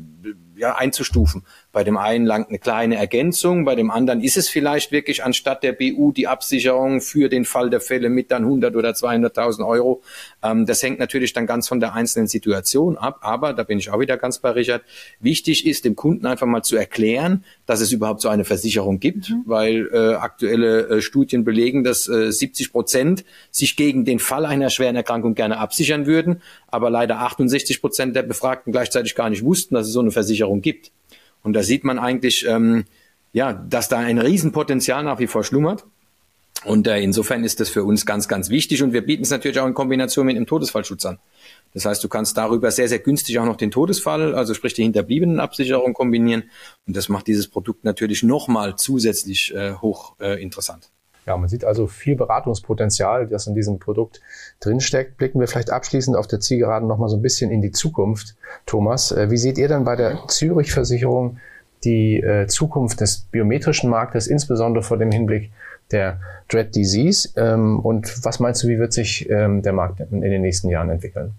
ja, 0.57 0.75
einzustufen. 0.75 1.43
Bei 1.71 1.83
dem 1.83 1.97
einen 1.97 2.25
langt 2.25 2.49
eine 2.49 2.59
kleine 2.59 2.95
Ergänzung, 2.95 3.65
bei 3.65 3.75
dem 3.75 3.91
anderen 3.91 4.21
ist 4.21 4.37
es 4.37 4.47
vielleicht 4.47 4.91
wirklich 4.91 5.23
anstatt 5.23 5.63
der 5.63 5.73
BU 5.73 6.11
die 6.11 6.27
Absicherung 6.27 7.01
für 7.01 7.29
den 7.29 7.45
Fall 7.45 7.69
der 7.69 7.81
Fälle 7.81 8.09
mit 8.09 8.31
dann 8.31 8.43
100 8.43 8.75
oder 8.75 8.91
200.000 8.91 9.67
Euro. 9.67 10.01
Ähm, 10.43 10.65
das 10.65 10.81
hängt 10.83 10.99
natürlich 10.99 11.33
dann 11.33 11.47
ganz 11.47 11.67
von 11.67 11.79
der 11.79 11.93
einzelnen 11.93 12.27
Situation 12.27 12.97
ab, 12.97 13.19
aber 13.21 13.53
da 13.53 13.63
bin 13.63 13.79
ich 13.79 13.89
auch 13.89 13.99
wieder 13.99 14.17
ganz 14.17 14.39
bei 14.39 14.51
Richard. 14.51 14.83
Wichtig 15.19 15.65
ist 15.65 15.85
dem 15.85 15.95
Kunden 15.95 16.25
einfach 16.25 16.47
mal 16.47 16.63
zu 16.63 16.75
erklären, 16.75 17.43
dass 17.65 17.81
es 17.81 17.91
überhaupt 17.91 18.21
so 18.21 18.29
eine 18.29 18.45
Versicherung 18.45 18.99
gibt, 18.99 19.29
mhm. 19.29 19.43
weil 19.45 19.89
äh, 19.91 20.15
aktuelle 20.15 20.87
äh, 20.87 21.01
Studien 21.01 21.43
belegen, 21.43 21.83
dass 21.83 22.07
äh, 22.07 22.31
70 22.31 22.71
Prozent 22.71 23.25
sich 23.51 23.75
gegen 23.75 24.05
den 24.05 24.19
Fall 24.19 24.45
einer 24.45 24.69
schweren 24.69 24.95
Erkrankung 24.95 25.35
gerne 25.35 25.57
absichern 25.57 26.05
würden, 26.05 26.41
aber 26.67 26.89
leider 26.89 27.19
68 27.19 27.81
Prozent 27.81 28.15
der 28.15 28.23
Befragten 28.23 28.71
gleichzeitig 28.71 29.15
gar 29.15 29.29
nicht 29.29 29.43
wussten, 29.43 29.75
dass 29.75 29.87
es 29.87 29.93
so 29.93 29.99
eine 29.99 30.11
Versicherung 30.11 30.44
gibt. 30.61 30.91
Und 31.43 31.53
da 31.53 31.63
sieht 31.63 31.83
man 31.83 31.99
eigentlich, 31.99 32.45
ähm, 32.47 32.85
ja, 33.33 33.53
dass 33.53 33.89
da 33.89 33.99
ein 33.99 34.17
Riesenpotenzial 34.17 35.03
nach 35.03 35.19
wie 35.19 35.27
vor 35.27 35.43
schlummert. 35.43 35.85
Und 36.63 36.87
äh, 36.87 36.99
insofern 36.99 37.43
ist 37.43 37.59
das 37.59 37.69
für 37.69 37.83
uns 37.83 38.05
ganz, 38.05 38.27
ganz 38.27 38.49
wichtig. 38.49 38.81
Und 38.81 38.93
wir 38.93 39.05
bieten 39.05 39.23
es 39.23 39.29
natürlich 39.29 39.59
auch 39.59 39.67
in 39.67 39.73
Kombination 39.73 40.25
mit 40.25 40.35
dem 40.35 40.47
Todesfallschutz 40.47 41.05
an. 41.05 41.19
Das 41.73 41.85
heißt, 41.85 42.03
du 42.03 42.09
kannst 42.09 42.37
darüber 42.37 42.71
sehr, 42.71 42.87
sehr 42.87 42.99
günstig 42.99 43.37
auch 43.37 43.45
noch 43.45 43.57
den 43.57 43.69
Todesfall, 43.69 44.33
also 44.33 44.53
sprich 44.53 44.73
die 44.73 44.83
Hinterbliebenenabsicherung 44.83 45.93
kombinieren. 45.93 46.49
Und 46.87 46.95
das 46.95 47.09
macht 47.09 47.27
dieses 47.27 47.47
Produkt 47.47 47.83
natürlich 47.83 48.23
nochmal 48.23 48.77
zusätzlich 48.77 49.53
äh, 49.53 49.73
hoch 49.73 50.15
äh, 50.19 50.41
interessant. 50.41 50.89
Ja, 51.25 51.37
man 51.37 51.49
sieht 51.49 51.65
also 51.65 51.87
viel 51.87 52.15
Beratungspotenzial, 52.15 53.27
das 53.27 53.47
in 53.47 53.55
diesem 53.55 53.79
Produkt 53.79 54.21
drinsteckt. 54.59 55.17
Blicken 55.17 55.39
wir 55.39 55.47
vielleicht 55.47 55.71
abschließend 55.71 56.15
auf 56.15 56.27
der 56.27 56.39
Zielgeraden 56.39 56.87
noch 56.87 56.97
mal 56.97 57.09
so 57.09 57.17
ein 57.17 57.21
bisschen 57.21 57.49
in 57.49 57.61
die 57.61 57.71
Zukunft. 57.71 58.35
Thomas, 58.65 59.11
äh, 59.11 59.31
wie 59.31 59.37
seht 59.37 59.57
ihr 59.57 59.67
denn 59.67 59.83
bei 59.83 59.95
der 59.95 60.19
Zürich-Versicherung 60.27 61.37
die 61.83 62.19
äh, 62.19 62.47
Zukunft 62.47 63.01
des 63.01 63.19
biometrischen 63.31 63.89
Marktes, 63.89 64.27
insbesondere 64.27 64.83
vor 64.83 64.97
dem 64.97 65.11
Hinblick 65.11 65.51
der 65.91 66.19
Dread 66.47 66.75
Disease. 66.75 67.29
Ähm, 67.35 67.79
und 67.79 68.23
was 68.25 68.39
meinst 68.39 68.63
du, 68.63 68.67
wie 68.67 68.79
wird 68.79 68.93
sich 68.93 69.29
ähm, 69.29 69.61
der 69.61 69.73
Markt 69.73 69.99
in 69.99 70.21
den 70.21 70.41
nächsten 70.41 70.69
Jahren 70.69 70.89
entwickeln? 70.89 71.33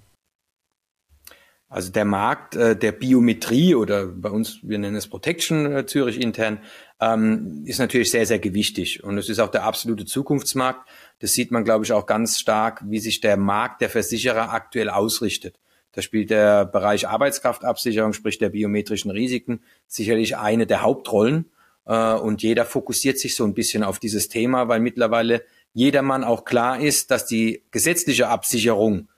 Also 1.68 1.90
der 1.90 2.04
Markt 2.04 2.54
äh, 2.54 2.76
der 2.76 2.92
Biometrie 2.92 3.74
oder 3.74 4.06
bei 4.06 4.30
uns, 4.30 4.60
wir 4.62 4.78
nennen 4.78 4.94
es 4.94 5.08
Protection 5.08 5.66
äh, 5.72 5.86
Zürich 5.86 6.20
intern, 6.20 6.60
ähm, 7.00 7.64
ist 7.66 7.80
natürlich 7.80 8.10
sehr, 8.10 8.24
sehr 8.24 8.38
gewichtig. 8.38 9.02
Und 9.02 9.18
es 9.18 9.28
ist 9.28 9.40
auch 9.40 9.50
der 9.50 9.64
absolute 9.64 10.04
Zukunftsmarkt. 10.04 10.88
Das 11.18 11.32
sieht 11.32 11.50
man, 11.50 11.64
glaube 11.64 11.84
ich, 11.84 11.92
auch 11.92 12.06
ganz 12.06 12.38
stark, 12.38 12.82
wie 12.86 13.00
sich 13.00 13.20
der 13.20 13.36
Markt 13.36 13.80
der 13.80 13.90
Versicherer 13.90 14.52
aktuell 14.52 14.88
ausrichtet. 14.88 15.58
Da 15.90 16.02
spielt 16.02 16.30
der 16.30 16.66
Bereich 16.66 17.08
Arbeitskraftabsicherung, 17.08 18.12
sprich 18.12 18.38
der 18.38 18.50
biometrischen 18.50 19.10
Risiken, 19.10 19.60
sicherlich 19.88 20.36
eine 20.36 20.66
der 20.66 20.82
Hauptrollen. 20.82 21.46
Äh, 21.84 22.12
und 22.14 22.42
jeder 22.42 22.64
fokussiert 22.64 23.18
sich 23.18 23.34
so 23.34 23.44
ein 23.44 23.54
bisschen 23.54 23.82
auf 23.82 23.98
dieses 23.98 24.28
Thema, 24.28 24.68
weil 24.68 24.78
mittlerweile 24.78 25.42
jedermann 25.72 26.22
auch 26.22 26.44
klar 26.44 26.80
ist, 26.80 27.10
dass 27.10 27.26
die 27.26 27.64
gesetzliche 27.72 28.28
Absicherung 28.28 29.08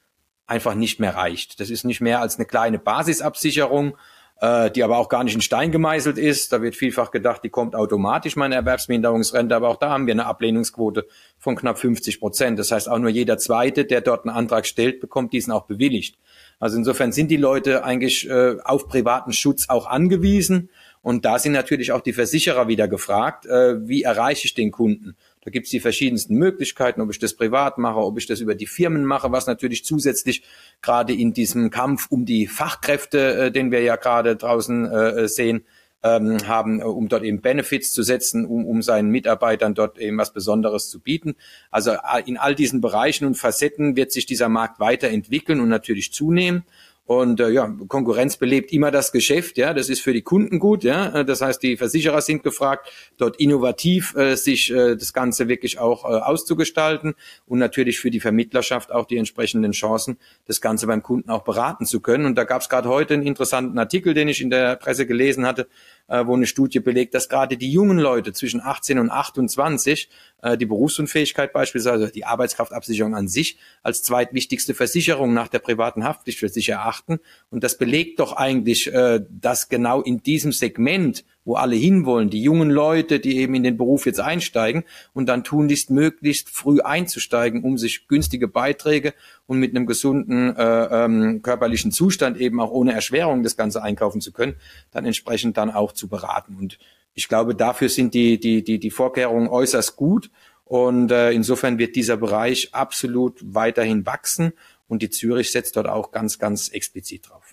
einfach 0.49 0.75
nicht 0.75 0.99
mehr 0.99 1.15
reicht. 1.15 1.61
Das 1.61 1.71
ist 1.71 1.85
nicht 1.85 2.01
mehr 2.01 2.21
als 2.21 2.37
eine 2.37 2.47
kleine 2.47 2.79
Basisabsicherung, 2.79 3.97
äh, 4.41 4.71
die 4.71 4.83
aber 4.83 4.99
auch 4.99 5.09
gar 5.09 5.25
nicht 5.25 5.35
in 5.35 5.41
Stein 5.41 5.71
gemeißelt 5.71 6.19
ist. 6.19 6.53
Da 6.53 6.63
wird 6.63 6.75
vielfach 6.75 7.11
gedacht, 7.11 7.45
die 7.45 7.51
kommt 7.51 7.77
automatisch, 7.77 8.35
meine 8.35 8.55
Erwerbsminderungsrente, 8.55 9.55
aber 9.55 9.69
auch 9.69 9.77
da 9.77 9.91
haben 9.91 10.07
wir 10.07 10.15
eine 10.15 10.27
Ablehnungsquote 10.27 11.07
von 11.39 11.55
knapp 11.55 11.79
50 11.79 12.19
Prozent. 12.19 12.59
Das 12.59 12.71
heißt, 12.71 12.89
auch 12.89 12.99
nur 12.99 13.11
jeder 13.11 13.39
Zweite, 13.39 13.85
der 13.85 14.01
dort 14.01 14.27
einen 14.27 14.37
Antrag 14.37 14.67
stellt, 14.67 15.01
bekommt 15.01 15.33
diesen 15.33 15.53
auch 15.53 15.67
bewilligt. 15.67 16.19
Also 16.61 16.77
insofern 16.77 17.13
sind 17.13 17.31
die 17.31 17.37
Leute 17.37 17.85
eigentlich 17.85 18.29
äh, 18.29 18.57
auf 18.65 18.89
privaten 18.89 19.33
Schutz 19.33 19.69
auch 19.69 19.87
angewiesen. 19.87 20.71
Und 21.03 21.25
da 21.25 21.39
sind 21.39 21.53
natürlich 21.53 21.93
auch 21.93 22.01
die 22.01 22.13
Versicherer 22.13 22.69
wieder 22.69 22.89
gefragt, 22.89 23.47
äh, 23.47 23.87
wie 23.87 24.03
erreiche 24.03 24.47
ich 24.47 24.55
den 24.55 24.73
Kunden? 24.73 25.17
Da 25.43 25.51
gibt 25.51 25.67
es 25.67 25.71
die 25.71 25.81
verschiedensten 25.81 26.35
Möglichkeiten, 26.35 27.01
ob 27.01 27.11
ich 27.11 27.19
das 27.19 27.35
privat 27.35 27.79
mache, 27.79 27.99
ob 27.99 28.19
ich 28.19 28.27
das 28.27 28.41
über 28.41 28.55
die 28.55 28.67
Firmen 28.67 29.05
mache, 29.05 29.33
was 29.33 29.47
natürlich 29.47 29.85
zusätzlich 29.85 30.43
gerade 30.83 31.13
in 31.13 31.33
diesem 31.33 31.71
Kampf 31.71 32.07
um 32.11 32.25
die 32.25 32.47
Fachkräfte, 32.47 33.35
äh, 33.35 33.51
den 33.51 33.71
wir 33.71 33.83
ja 33.83 33.97
gerade 33.97 34.37
draußen 34.37 34.85
äh, 34.87 35.29
sehen, 35.29 35.65
ähm, 36.03 36.39
haben, 36.47 36.81
äh, 36.81 36.85
um 36.85 37.09
dort 37.09 37.25
eben 37.25 37.41
Benefits 37.41 37.93
zu 37.93 38.03
setzen, 38.03 38.45
um, 38.47 38.65
um 38.67 38.83
seinen 38.83 39.11
Mitarbeitern 39.11 39.75
dort 39.75 39.99
eben 39.99 40.19
was 40.19 40.33
Besonderes 40.33 40.91
zu 40.91 41.01
bieten. 41.01 41.35
Also 41.71 41.93
äh, 41.93 42.23
in 42.27 42.37
all 42.37 42.55
diesen 42.55 42.81
Bereichen 42.81 43.25
und 43.25 43.35
Facetten 43.35 43.97
wird 43.97 44.13
sich 44.13 44.27
dieser 44.27 44.49
Markt 44.49 44.81
weiterentwickeln 44.81 45.61
und 45.61 45.69
natürlich 45.69 46.13
zunehmen. 46.13 46.65
Und 47.09 47.41
äh, 47.41 47.49
ja, 47.49 47.75
Konkurrenz 47.89 48.37
belebt 48.37 48.71
immer 48.71 48.91
das 48.91 49.13
Geschäft, 49.13 49.57
ja, 49.57 49.73
das 49.73 49.89
ist 49.89 50.03
für 50.03 50.13
die 50.13 50.21
Kunden 50.21 50.59
gut, 50.59 50.85
ja. 50.85 51.21
Äh, 51.21 51.25
das 51.25 51.41
heißt, 51.41 51.63
die 51.63 51.79
Versicherer 51.79 52.21
sind 52.21 52.43
gefragt, 52.43 52.93
dort 53.17 53.41
innovativ 53.41 54.15
äh, 54.15 54.37
sich 54.37 54.71
äh, 54.71 54.95
das 54.95 55.15
Ganze 55.15 55.49
wirklich 55.49 55.79
auch 55.79 56.05
äh, 56.05 56.09
auszugestalten 56.09 57.15
und 57.47 57.61
natürlich 57.61 57.99
für 57.99 58.11
die 58.11 58.21
Vermittlerschaft 58.21 58.93
auch 58.93 59.07
die 59.07 59.17
entsprechenden 59.17 59.73
Chancen, 59.73 60.19
das 60.47 60.61
Ganze 60.61 60.87
beim 60.87 61.03
Kunden 61.03 61.31
auch 61.31 61.45
beraten 61.45 61.87
zu 61.87 62.01
können. 62.01 62.27
Und 62.27 62.35
da 62.35 62.45
gab 62.45 62.61
es 62.61 62.69
gerade 62.69 62.91
heute 62.91 63.15
einen 63.15 63.23
interessanten 63.23 63.79
Artikel, 63.79 64.13
den 64.13 64.29
ich 64.29 64.43
in 64.43 64.51
der 64.51 64.77
Presse 64.77 65.07
gelesen 65.07 65.47
hatte, 65.47 65.67
äh, 66.09 66.27
wo 66.27 66.35
eine 66.35 66.47
Studie 66.47 66.81
belegt, 66.81 67.15
dass 67.15 67.29
gerade 67.29 67.57
die 67.57 67.71
jungen 67.71 67.99
Leute 67.99 68.33
zwischen 68.33 68.61
18 68.61 68.99
und 68.99 69.11
28 69.11 70.09
äh, 70.43 70.57
die 70.57 70.67
Berufsunfähigkeit 70.67 71.53
beispielsweise, 71.53 72.11
die 72.11 72.25
Arbeitskraftabsicherung 72.25 73.15
an 73.15 73.29
sich 73.29 73.59
als 73.83 74.03
zweitwichtigste 74.03 74.75
Versicherung 74.75 75.35
nach 75.35 75.49
der 75.49 75.61
privaten 75.61 76.05
Haftpflicht 76.05 76.39
für 76.39 76.49
sich 76.49 76.69
erachten. 76.69 77.21
Und 77.51 77.63
das 77.65 77.79
belegt 77.79 78.21
doch 78.21 78.33
eigentlich, 78.33 78.93
äh, 78.93 79.21
dass 79.31 79.69
genau 79.69 80.03
in 80.03 80.23
diesem 80.23 80.53
Segment 80.53 81.25
wo 81.49 81.55
alle 81.55 81.77
hinwollen, 81.77 82.29
die 82.29 82.43
jungen 82.43 82.69
Leute, 82.69 83.21
die 83.21 83.39
eben 83.39 83.55
in 83.55 83.63
den 83.63 83.79
Beruf 83.79 84.05
jetzt 84.05 84.21
einsteigen 84.21 84.85
und 85.15 85.31
dann 85.31 85.45
tunlichst 85.45 85.89
möglichst 85.89 86.51
früh 86.51 86.81
einzusteigen, 86.83 87.65
um 87.65 87.79
sich 87.79 88.07
günstige 88.07 88.49
Beiträge 88.49 89.15
und 89.47 89.59
mit 89.59 89.75
einem 89.75 89.87
gesunden 89.87 90.55
äh, 90.55 91.05
ähm, 91.05 91.41
körperlichen 91.41 91.91
Zustand 91.91 92.37
eben 92.37 92.61
auch 92.61 92.71
ohne 92.71 92.93
Erschwerung 92.93 93.43
das 93.43 93.57
Ganze 93.57 93.83
einkaufen 93.83 94.21
zu 94.21 94.31
können, 94.31 94.57
dann 94.91 95.07
entsprechend 95.07 95.57
dann 95.57 95.71
auch 95.71 95.93
zu 95.93 96.07
beraten. 96.07 96.55
Und 96.55 96.79
ich 97.15 97.29
glaube, 97.29 97.55
dafür 97.55 97.89
sind 97.89 98.13
die, 98.13 98.39
die, 98.39 98.63
die, 98.63 98.79
die 98.79 98.91
Vorkehrungen 98.91 99.49
äußerst 99.49 99.97
gut. 99.97 100.31
Und 100.67 101.11
äh, 101.11 101.31
insofern 101.31 101.79
wird 101.79 101.97
dieser 101.97 102.19
Bereich 102.19 102.75
absolut 102.75 103.41
weiterhin 103.43 104.05
wachsen. 104.05 104.53
Und 104.87 105.01
die 105.01 105.09
Zürich 105.09 105.51
setzt 105.51 105.77
dort 105.77 105.89
auch 105.89 106.11
ganz, 106.11 106.39
ganz 106.39 106.69
explizit 106.69 107.31
drauf. 107.31 107.48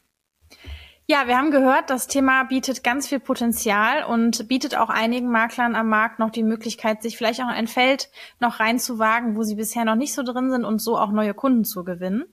Ja, 1.08 1.28
wir 1.28 1.38
haben 1.38 1.52
gehört, 1.52 1.92
das 1.92 2.08
Thema 2.08 2.46
bietet 2.46 2.84
ganz 2.84 3.08
viel 3.08 3.20
Potenzial 3.20 4.06
und 4.06 4.48
bietet 4.48 4.76
auch 4.76 4.90
einigen 4.90 5.30
Maklern 5.30 5.76
am 5.76 5.88
Markt 5.88 6.18
noch 6.18 6.32
die 6.32 6.42
Möglichkeit, 6.42 7.04
sich 7.04 7.16
vielleicht 7.16 7.42
auch 7.42 7.50
in 7.50 7.52
ein 7.52 7.68
Feld 7.68 8.10
noch 8.40 8.60
reinzuwagen, 8.60 9.36
wo 9.36 9.44
sie 9.44 9.54
bisher 9.54 9.86
noch 9.86 9.94
nicht 9.94 10.16
so 10.16 10.24
drin 10.24 10.50
sind 10.50 10.66
und 10.66 10.80
so 10.80 10.98
auch 10.98 11.12
neue 11.12 11.36
Kunden 11.36 11.64
zu 11.64 11.84
gewinnen. 11.84 12.26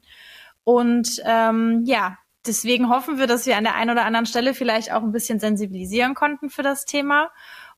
Und 0.65 1.21
ähm, 1.27 1.83
ja, 1.85 2.17
deswegen 2.47 2.89
hoffen 2.89 3.19
wir, 3.19 3.27
dass 3.27 3.45
wir 3.45 3.59
an 3.59 3.65
der 3.65 3.75
einen 3.75 3.91
oder 3.91 4.07
anderen 4.07 4.25
Stelle 4.25 4.55
vielleicht 4.55 4.91
auch 4.91 5.03
ein 5.03 5.13
bisschen 5.13 5.39
sensibilisieren 5.39 6.15
konnten 6.15 6.49
für 6.49 6.63
das 6.63 6.87
Thema 6.87 7.31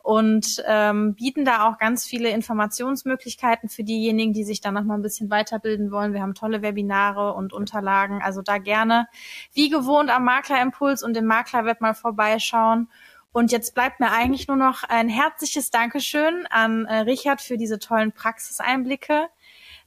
und 0.05 0.63
ähm, 0.67 1.15
bieten 1.15 1.47
da 1.47 1.67
auch 1.67 1.79
ganz 1.79 2.05
viele 2.05 2.29
Informationsmöglichkeiten 2.29 3.71
für 3.71 3.85
diejenigen, 3.85 4.35
die 4.35 4.45
sich 4.45 4.61
da 4.61 4.71
noch 4.71 4.85
mal 4.85 4.97
ein 4.97 5.03
bisschen 5.03 5.31
weiterbilden 5.31 5.91
wollen. 5.91 6.13
Wir 6.13 6.21
haben 6.21 6.35
tolle 6.35 6.61
Webinare 6.61 7.33
und 7.33 7.55
Unterlagen, 7.55 8.21
also 8.23 8.43
da 8.43 8.59
gerne 8.59 9.09
wie 9.55 9.71
gewohnt 9.71 10.11
am 10.11 10.25
Maklerimpuls 10.25 11.03
und 11.03 11.17
im 11.17 11.25
Maklerweb 11.25 11.81
mal 11.81 11.95
vorbeischauen. 11.95 12.91
Und 13.33 13.51
jetzt 13.51 13.75
bleibt 13.75 13.99
mir 13.99 14.13
eigentlich 14.13 14.47
nur 14.47 14.59
noch 14.59 14.83
ein 14.87 15.09
herzliches 15.09 15.71
Dankeschön 15.71 16.47
an 16.51 16.85
äh, 16.85 16.97
Richard 16.99 17.41
für 17.41 17.57
diese 17.57 17.79
tollen 17.79 18.13
Praxiseinblicke 18.13 19.29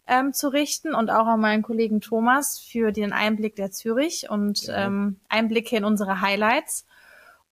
ähm, 0.07 0.33
zu 0.33 0.47
richten 0.47 0.95
und 0.95 1.11
auch 1.11 1.27
an 1.27 1.41
meinen 1.41 1.61
Kollegen 1.61 2.01
Thomas 2.01 2.57
für 2.57 2.91
den 2.91 3.13
Einblick 3.13 3.55
der 3.55 3.69
Zürich 3.69 4.31
und 4.31 4.63
ja. 4.63 4.87
ähm, 4.87 5.19
Einblicke 5.29 5.77
in 5.77 5.85
unsere 5.85 6.21
Highlights. 6.21 6.86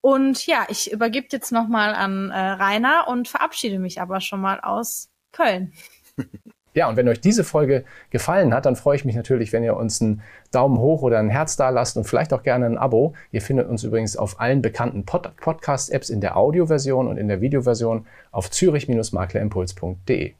Und 0.05 0.45
ja, 0.45 0.67
ich 0.69 0.91
übergebe 0.91 1.25
jetzt 1.31 1.51
nochmal 1.51 1.95
an 1.95 2.29
äh, 2.29 2.37
Rainer 2.37 3.07
und 3.07 3.27
verabschiede 3.27 3.79
mich 3.79 3.99
aber 3.99 4.21
schon 4.21 4.39
mal 4.39 4.59
aus 4.59 5.09
Köln. 5.31 5.73
Ja, 6.75 6.89
und 6.89 6.97
wenn 6.97 7.07
euch 7.07 7.21
diese 7.21 7.45
Folge 7.45 7.85
gefallen 8.09 8.53
hat, 8.53 8.65
dann 8.65 8.75
freue 8.75 8.97
ich 8.97 9.05
mich 9.05 9.15
natürlich, 9.15 9.53
wenn 9.53 9.63
ihr 9.63 9.77
uns 9.77 10.01
einen 10.01 10.21
Daumen 10.51 10.77
hoch 10.77 11.03
oder 11.03 11.19
ein 11.19 11.29
Herz 11.29 11.55
da 11.55 11.69
lasst 11.69 11.95
und 11.95 12.03
vielleicht 12.03 12.33
auch 12.33 12.43
gerne 12.43 12.65
ein 12.65 12.77
Abo. 12.77 13.13
Ihr 13.31 13.41
findet 13.41 13.69
uns 13.69 13.85
übrigens 13.85 14.17
auf 14.17 14.41
allen 14.41 14.61
bekannten 14.61 15.05
Pod 15.05 15.37
Podcast-Apps 15.37 16.09
in 16.09 16.19
der 16.19 16.35
Audioversion 16.35 17.07
und 17.07 17.15
in 17.15 17.29
der 17.29 17.39
Videoversion 17.39 18.05
auf 18.31 18.51
zürich-maklerimpuls.de. 18.51 20.33